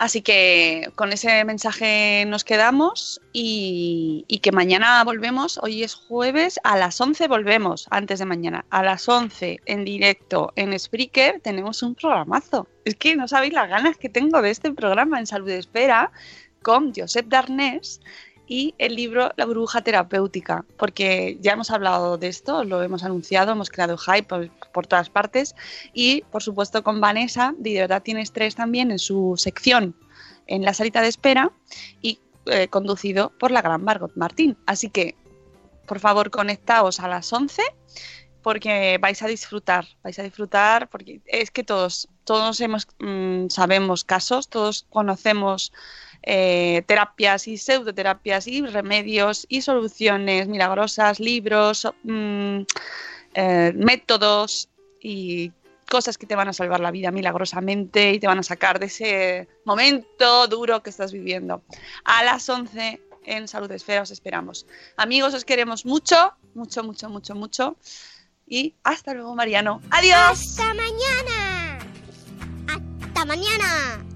[0.01, 6.59] Así que con ese mensaje nos quedamos y, y que mañana volvemos, hoy es jueves,
[6.65, 11.83] a las 11 volvemos, antes de mañana, a las 11 en directo en Spreaker tenemos
[11.83, 12.67] un programazo.
[12.87, 16.11] Es que no sabéis las ganas que tengo de este programa en Salud Espera
[16.63, 18.01] con Josep Darnés
[18.51, 23.53] y el libro La burbuja terapéutica, porque ya hemos hablado de esto, lo hemos anunciado,
[23.53, 25.55] hemos creado hype por, por todas partes
[25.95, 29.95] y por supuesto con Vanessa, de verdad tienes tres también en su sección
[30.49, 31.53] en la salita de espera
[32.03, 34.57] y eh, conducido por la gran Margot Martín.
[34.67, 35.15] Así que,
[35.87, 37.63] por favor, conectaos a las 11
[38.43, 44.03] porque vais a disfrutar, vais a disfrutar porque es que todos, todos hemos, mm, sabemos
[44.05, 45.73] casos, todos conocemos
[46.23, 52.61] eh, terapias y pseudoterapias y remedios y soluciones milagrosas, libros, mm,
[53.35, 54.69] eh, métodos
[55.01, 55.53] y
[55.89, 58.87] cosas que te van a salvar la vida milagrosamente y te van a sacar de
[58.87, 61.63] ese momento duro que estás viviendo.
[62.05, 64.67] A las 11 en Salud Esfera os esperamos.
[64.97, 67.77] Amigos, os queremos mucho, mucho, mucho, mucho, mucho.
[68.47, 69.81] Y hasta luego, Mariano.
[69.91, 70.41] Adiós.
[70.41, 71.79] Hasta mañana.
[72.69, 74.10] Hasta mañana.